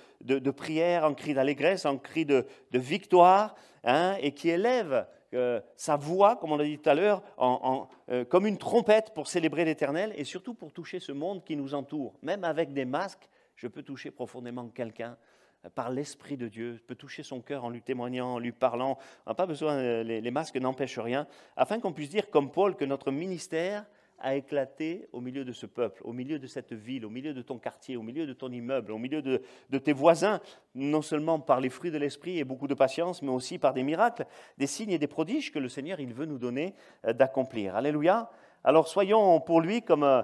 prière, 0.50 1.04
en 1.04 1.14
cris 1.14 1.34
d'allégresse, 1.34 1.86
en 1.86 1.98
cris 1.98 2.26
de, 2.26 2.46
victoire, 2.72 3.54
hein, 3.84 4.16
et 4.20 4.32
qui 4.32 4.50
élève 4.50 5.06
sa 5.76 5.96
voix, 5.96 6.36
comme 6.36 6.52
on 6.52 6.56
l'a 6.56 6.64
dit 6.64 6.78
tout 6.78 6.90
à 6.90 6.94
l'heure, 6.94 7.22
euh, 8.10 8.24
comme 8.24 8.46
une 8.46 8.58
trompette 8.58 9.14
pour 9.14 9.28
célébrer 9.28 9.64
l'Éternel 9.64 10.12
et 10.16 10.24
surtout 10.24 10.54
pour 10.54 10.72
toucher 10.72 11.00
ce 11.00 11.12
monde 11.12 11.44
qui 11.44 11.56
nous 11.56 11.74
entoure. 11.74 12.14
Même 12.22 12.44
avec 12.44 12.72
des 12.72 12.84
masques, 12.84 13.28
je 13.56 13.68
peux 13.68 13.82
toucher 13.82 14.10
profondément 14.10 14.68
quelqu'un 14.68 15.16
euh, 15.64 15.70
par 15.74 15.90
l'Esprit 15.90 16.36
de 16.36 16.48
Dieu, 16.48 16.74
je 16.74 16.82
peux 16.82 16.94
toucher 16.94 17.22
son 17.22 17.40
cœur 17.40 17.64
en 17.64 17.70
lui 17.70 17.82
témoignant, 17.82 18.34
en 18.34 18.38
lui 18.38 18.52
parlant. 18.52 18.98
N'a 19.26 19.34
pas 19.34 19.46
besoin, 19.46 19.74
euh, 19.74 20.02
les 20.02 20.30
masques 20.30 20.56
n'empêchent 20.56 20.98
rien, 20.98 21.26
afin 21.56 21.80
qu'on 21.80 21.92
puisse 21.92 22.10
dire, 22.10 22.30
comme 22.30 22.50
Paul, 22.50 22.76
que 22.76 22.84
notre 22.84 23.10
ministère 23.10 23.86
a 24.22 24.36
éclaté 24.36 25.08
au 25.12 25.20
milieu 25.20 25.44
de 25.44 25.52
ce 25.52 25.66
peuple, 25.66 26.00
au 26.04 26.12
milieu 26.12 26.38
de 26.38 26.46
cette 26.46 26.72
ville, 26.72 27.04
au 27.04 27.10
milieu 27.10 27.34
de 27.34 27.42
ton 27.42 27.58
quartier, 27.58 27.96
au 27.96 28.02
milieu 28.02 28.26
de 28.26 28.32
ton 28.32 28.50
immeuble, 28.50 28.92
au 28.92 28.98
milieu 28.98 29.20
de, 29.20 29.78
tes 29.78 29.92
voisins, 29.92 30.40
non 30.74 31.02
seulement 31.02 31.40
par 31.40 31.60
les 31.60 31.68
fruits 31.68 31.90
de 31.90 31.98
l'esprit 31.98 32.38
et 32.38 32.44
beaucoup 32.44 32.68
de 32.68 32.74
patience, 32.74 33.20
mais 33.20 33.32
aussi 33.32 33.58
par 33.58 33.74
des 33.74 33.82
miracles, 33.82 34.24
des 34.58 34.68
signes 34.68 34.92
et 34.92 34.98
des 34.98 35.08
prodiges 35.08 35.50
que 35.50 35.58
le 35.58 35.68
Seigneur 35.68 36.00
il 36.00 36.14
veut 36.14 36.26
nous 36.26 36.38
donner 36.38 36.74
euh, 37.04 37.12
d'accomplir. 37.12 37.74
Alléluia. 37.74 38.30
Alors 38.64 38.86
soyons 38.86 39.40
pour 39.40 39.60
lui 39.60 39.82
comme, 39.82 40.04
euh, 40.04 40.22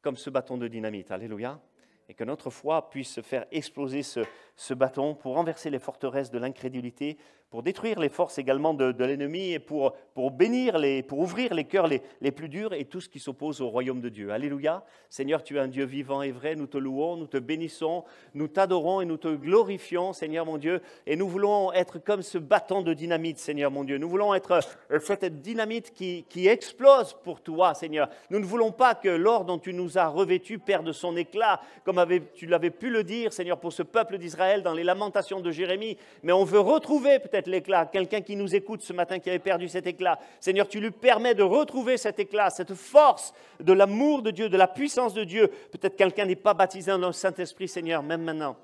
comme 0.00 0.16
ce 0.16 0.30
bâton 0.30 0.56
de 0.56 0.66
dynamite. 0.66 1.10
Alléluia. 1.10 1.60
Et 2.08 2.14
que 2.14 2.24
notre 2.24 2.48
foi 2.48 2.88
puisse 2.88 3.20
faire 3.20 3.44
exploser 3.52 4.02
ce, 4.02 4.20
ce 4.58 4.74
bâton 4.74 5.14
pour 5.14 5.36
renverser 5.36 5.70
les 5.70 5.78
forteresses 5.78 6.32
de 6.32 6.38
l'incrédulité, 6.38 7.16
pour 7.48 7.62
détruire 7.62 7.98
les 7.98 8.10
forces 8.10 8.36
également 8.36 8.74
de, 8.74 9.04
l'ennemi 9.04 9.52
et 9.52 9.58
pour, 9.58 9.94
pour 10.12 10.32
bénir, 10.32 10.76
les, 10.76 11.02
pour 11.02 11.20
ouvrir 11.20 11.54
les 11.54 11.64
cœurs 11.64 11.86
les, 11.86 12.02
les, 12.20 12.32
plus 12.32 12.50
durs 12.50 12.74
et 12.74 12.84
tout 12.84 13.00
ce 13.00 13.08
qui 13.08 13.20
s'oppose 13.20 13.62
au 13.62 13.68
royaume 13.68 14.02
de 14.02 14.10
Dieu. 14.10 14.32
Alléluia. 14.32 14.84
Seigneur, 15.08 15.42
tu 15.42 15.56
es 15.56 15.60
un 15.60 15.68
Dieu 15.68 15.86
vivant 15.86 16.20
et 16.20 16.30
vrai. 16.30 16.56
Nous 16.56 16.66
te 16.66 16.76
louons, 16.76 17.16
nous 17.16 17.26
te 17.26 17.38
bénissons, 17.38 18.04
nous 18.34 18.48
t'adorons 18.48 19.00
et 19.00 19.06
nous 19.06 19.16
te 19.16 19.34
glorifions, 19.34 20.12
Seigneur 20.12 20.44
mon 20.44 20.58
Dieu. 20.58 20.82
Et 21.06 21.16
nous 21.16 21.28
voulons 21.28 21.72
être 21.72 21.98
comme 21.98 22.20
ce 22.20 22.36
bâton 22.36 22.82
de 22.82 22.92
dynamite, 22.92 23.38
Seigneur 23.38 23.70
mon 23.70 23.84
Dieu. 23.84 23.96
Nous 23.96 24.10
voulons 24.10 24.34
être 24.34 24.60
euh, 24.90 24.98
cette 25.00 25.40
dynamite 25.40 25.94
qui, 25.94 26.26
qui 26.28 26.48
explose 26.48 27.16
pour 27.24 27.40
toi, 27.40 27.72
Seigneur. 27.72 28.10
Nous 28.28 28.40
ne 28.40 28.44
voulons 28.44 28.72
pas 28.72 28.94
que 28.94 29.08
l'or 29.08 29.46
dont 29.46 29.58
tu 29.58 29.72
nous 29.72 29.96
as 29.96 30.08
revêtus 30.08 30.58
perde 30.58 30.92
son 30.92 31.16
éclat, 31.16 31.62
comme 31.84 32.04
tu 32.34 32.46
l'avais 32.46 32.70
pu 32.70 32.90
le 32.90 33.04
dire, 33.04 33.32
Seigneur, 33.32 33.58
pour 33.58 33.72
ce 33.72 33.82
peuple 33.82 34.18
d'Israël 34.18 34.47
dans 34.56 34.72
les 34.72 34.84
lamentations 34.84 35.40
de 35.40 35.50
Jérémie. 35.50 35.96
Mais 36.22 36.32
on 36.32 36.44
veut 36.44 36.60
retrouver 36.60 37.18
peut-être 37.18 37.46
l'éclat. 37.46 37.86
Quelqu'un 37.86 38.20
qui 38.20 38.36
nous 38.36 38.54
écoute 38.54 38.82
ce 38.82 38.92
matin 38.92 39.18
qui 39.18 39.28
avait 39.28 39.38
perdu 39.38 39.68
cet 39.68 39.86
éclat. 39.86 40.18
Seigneur, 40.40 40.68
tu 40.68 40.80
lui 40.80 40.90
permets 40.90 41.34
de 41.34 41.42
retrouver 41.42 41.96
cet 41.96 42.18
éclat, 42.18 42.50
cette 42.50 42.74
force 42.74 43.32
de 43.60 43.72
l'amour 43.72 44.22
de 44.22 44.30
Dieu, 44.30 44.48
de 44.48 44.56
la 44.56 44.66
puissance 44.66 45.14
de 45.14 45.24
Dieu. 45.24 45.48
Peut-être 45.70 45.96
quelqu'un 45.96 46.24
n'est 46.24 46.36
pas 46.36 46.54
baptisé 46.54 46.90
dans 46.90 47.08
le 47.08 47.12
Saint-Esprit, 47.12 47.68
Seigneur, 47.68 48.02
même 48.02 48.22
maintenant. 48.22 48.56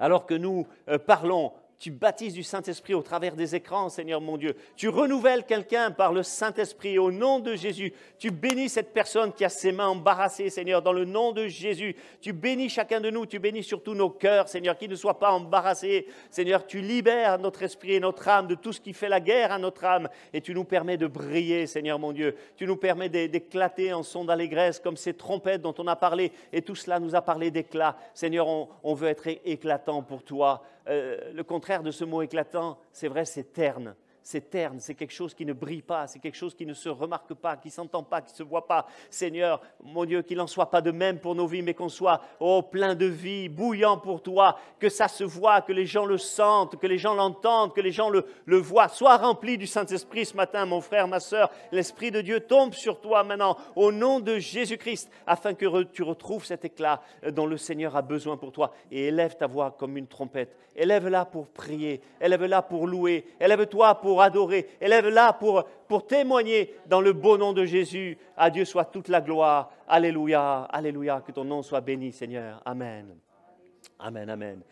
Alors 0.00 0.26
que 0.26 0.34
nous 0.34 0.66
euh, 0.88 0.98
parlons 0.98 1.52
tu 1.78 1.92
baptises 1.92 2.34
du 2.34 2.42
Saint-Esprit 2.42 2.94
au 2.94 3.02
travers 3.02 3.36
des 3.36 3.54
écrans, 3.54 3.88
Seigneur 3.88 4.20
mon 4.20 4.36
Dieu. 4.36 4.56
Tu 4.74 4.88
renouvelles 4.88 5.44
quelqu'un 5.44 5.92
par 5.92 6.12
le 6.12 6.24
Saint-Esprit 6.24 6.98
au 6.98 7.12
nom 7.12 7.38
de 7.38 7.54
Jésus. 7.54 7.92
Tu 8.18 8.32
bénis 8.32 8.68
cette 8.68 8.92
personne 8.92 9.32
qui 9.32 9.44
a 9.44 9.48
ses 9.48 9.70
mains 9.70 9.86
embarrassées, 9.86 10.50
Seigneur, 10.50 10.82
dans 10.82 10.92
le 10.92 11.04
nom 11.04 11.30
de 11.30 11.46
Jésus. 11.46 11.94
Tu 12.20 12.32
bénis 12.32 12.68
chacun 12.68 13.00
de 13.00 13.10
nous, 13.10 13.26
tu 13.26 13.38
bénis 13.38 13.62
surtout 13.62 13.94
nos 13.94 14.10
cœurs, 14.10 14.48
Seigneur, 14.48 14.76
qui 14.76 14.88
ne 14.88 14.96
soient 14.96 15.20
pas 15.20 15.30
embarrassés. 15.30 16.08
Seigneur, 16.30 16.66
tu 16.66 16.80
libères 16.80 17.38
notre 17.38 17.62
esprit 17.62 17.94
et 17.94 18.00
notre 18.00 18.26
âme 18.26 18.48
de 18.48 18.56
tout 18.56 18.72
ce 18.72 18.80
qui 18.80 18.92
fait 18.92 19.08
la 19.08 19.20
guerre 19.20 19.52
à 19.52 19.58
notre 19.58 19.84
âme 19.84 20.08
et 20.32 20.40
tu 20.40 20.54
nous 20.54 20.64
permets 20.64 20.96
de 20.96 21.06
briller, 21.06 21.68
Seigneur 21.68 22.00
mon 22.00 22.12
Dieu. 22.12 22.34
Tu 22.56 22.66
nous 22.66 22.76
permets 22.76 23.08
d'éclater 23.08 23.92
en 23.92 24.02
son 24.02 24.24
d'allégresse 24.24 24.80
comme 24.80 24.96
ces 24.96 25.14
trompettes 25.14 25.62
dont 25.62 25.74
on 25.78 25.86
a 25.86 25.94
parlé 25.94 26.32
et 26.52 26.60
tout 26.60 26.74
cela 26.74 26.98
nous 26.98 27.14
a 27.14 27.22
parlé 27.22 27.52
d'éclat. 27.52 27.96
Seigneur, 28.14 28.48
on, 28.48 28.68
on 28.82 28.94
veut 28.94 29.08
être 29.08 29.28
éclatant 29.44 30.02
pour 30.02 30.24
toi. 30.24 30.64
Euh, 30.88 31.32
le 31.32 31.44
contraire 31.44 31.82
de 31.82 31.90
ce 31.90 32.04
mot 32.04 32.22
éclatant, 32.22 32.78
c'est 32.92 33.08
vrai, 33.08 33.24
c'est 33.24 33.52
terne 33.52 33.94
c'est 34.30 34.50
terne, 34.50 34.78
c'est 34.78 34.94
quelque 34.94 35.14
chose 35.14 35.32
qui 35.32 35.46
ne 35.46 35.54
brille 35.54 35.80
pas, 35.80 36.06
c'est 36.06 36.18
quelque 36.18 36.36
chose 36.36 36.54
qui 36.54 36.66
ne 36.66 36.74
se 36.74 36.90
remarque 36.90 37.32
pas, 37.32 37.56
qui 37.56 37.70
s'entend 37.70 38.02
pas, 38.02 38.20
qui 38.20 38.34
se 38.34 38.42
voit 38.42 38.66
pas. 38.66 38.86
Seigneur, 39.08 39.62
mon 39.82 40.04
Dieu, 40.04 40.20
qu'il 40.20 40.36
n'en 40.36 40.46
soit 40.46 40.70
pas 40.70 40.82
de 40.82 40.90
même 40.90 41.18
pour 41.18 41.34
nos 41.34 41.46
vies, 41.46 41.62
mais 41.62 41.72
qu'on 41.72 41.88
soit 41.88 42.20
oh, 42.38 42.60
plein 42.60 42.94
de 42.94 43.06
vie, 43.06 43.48
bouillant 43.48 43.96
pour 43.96 44.22
toi, 44.22 44.58
que 44.78 44.90
ça 44.90 45.08
se 45.08 45.24
voit, 45.24 45.62
que 45.62 45.72
les 45.72 45.86
gens 45.86 46.04
le 46.04 46.18
sentent, 46.18 46.76
que 46.76 46.86
les 46.86 46.98
gens 46.98 47.14
l'entendent, 47.14 47.72
que 47.72 47.80
les 47.80 47.90
gens 47.90 48.10
le, 48.10 48.26
voient. 48.58 48.88
Sois 48.88 49.16
rempli 49.16 49.56
du 49.56 49.66
Saint-Esprit 49.66 50.26
ce 50.26 50.36
matin, 50.36 50.66
mon 50.66 50.82
frère, 50.82 51.08
ma 51.08 51.20
soeur. 51.20 51.50
L'Esprit 51.72 52.10
de 52.10 52.20
Dieu 52.20 52.40
tombe 52.40 52.74
sur 52.74 53.00
toi 53.00 53.24
maintenant, 53.24 53.56
au 53.76 53.92
nom 53.92 54.20
de 54.20 54.38
Jésus-Christ, 54.38 55.10
afin 55.26 55.54
que 55.54 55.84
tu 55.84 56.02
retrouves 56.02 56.44
cet 56.44 56.66
éclat 56.66 57.00
dont 57.32 57.46
le 57.46 57.56
Seigneur 57.56 57.96
a 57.96 58.02
besoin 58.02 58.36
pour 58.36 58.52
toi. 58.52 58.74
Et 58.90 59.06
élève 59.06 59.38
ta 59.38 59.46
voix 59.46 59.70
comme 59.70 59.96
une 59.96 60.06
trompette. 60.06 60.54
Élève-la 60.76 61.24
pour 61.24 61.48
prier, 61.48 62.00
élève-la 62.20 62.62
pour 62.62 62.86
louer, 62.86 63.24
élève-toi 63.40 63.96
pour 63.96 64.17
adorer. 64.20 64.68
Élève-la 64.80 65.32
pour, 65.32 65.64
témoigner 66.06 66.74
dans 66.86 67.00
le 67.00 67.12
beau 67.12 67.36
nom 67.36 67.52
de 67.52 67.64
Jésus. 67.64 68.18
À 68.36 68.50
Dieu 68.50 68.64
soit 68.64 68.86
toute 68.86 69.08
la 69.08 69.20
gloire. 69.20 69.70
Alléluia, 69.86 70.62
alléluia. 70.70 71.22
Que 71.26 71.32
ton 71.32 71.44
nom 71.44 71.62
soit 71.62 71.80
béni, 71.80 72.12
Seigneur. 72.12 72.60
Amen. 72.64 73.16
Amen, 73.98 74.30
amen. 74.30 74.62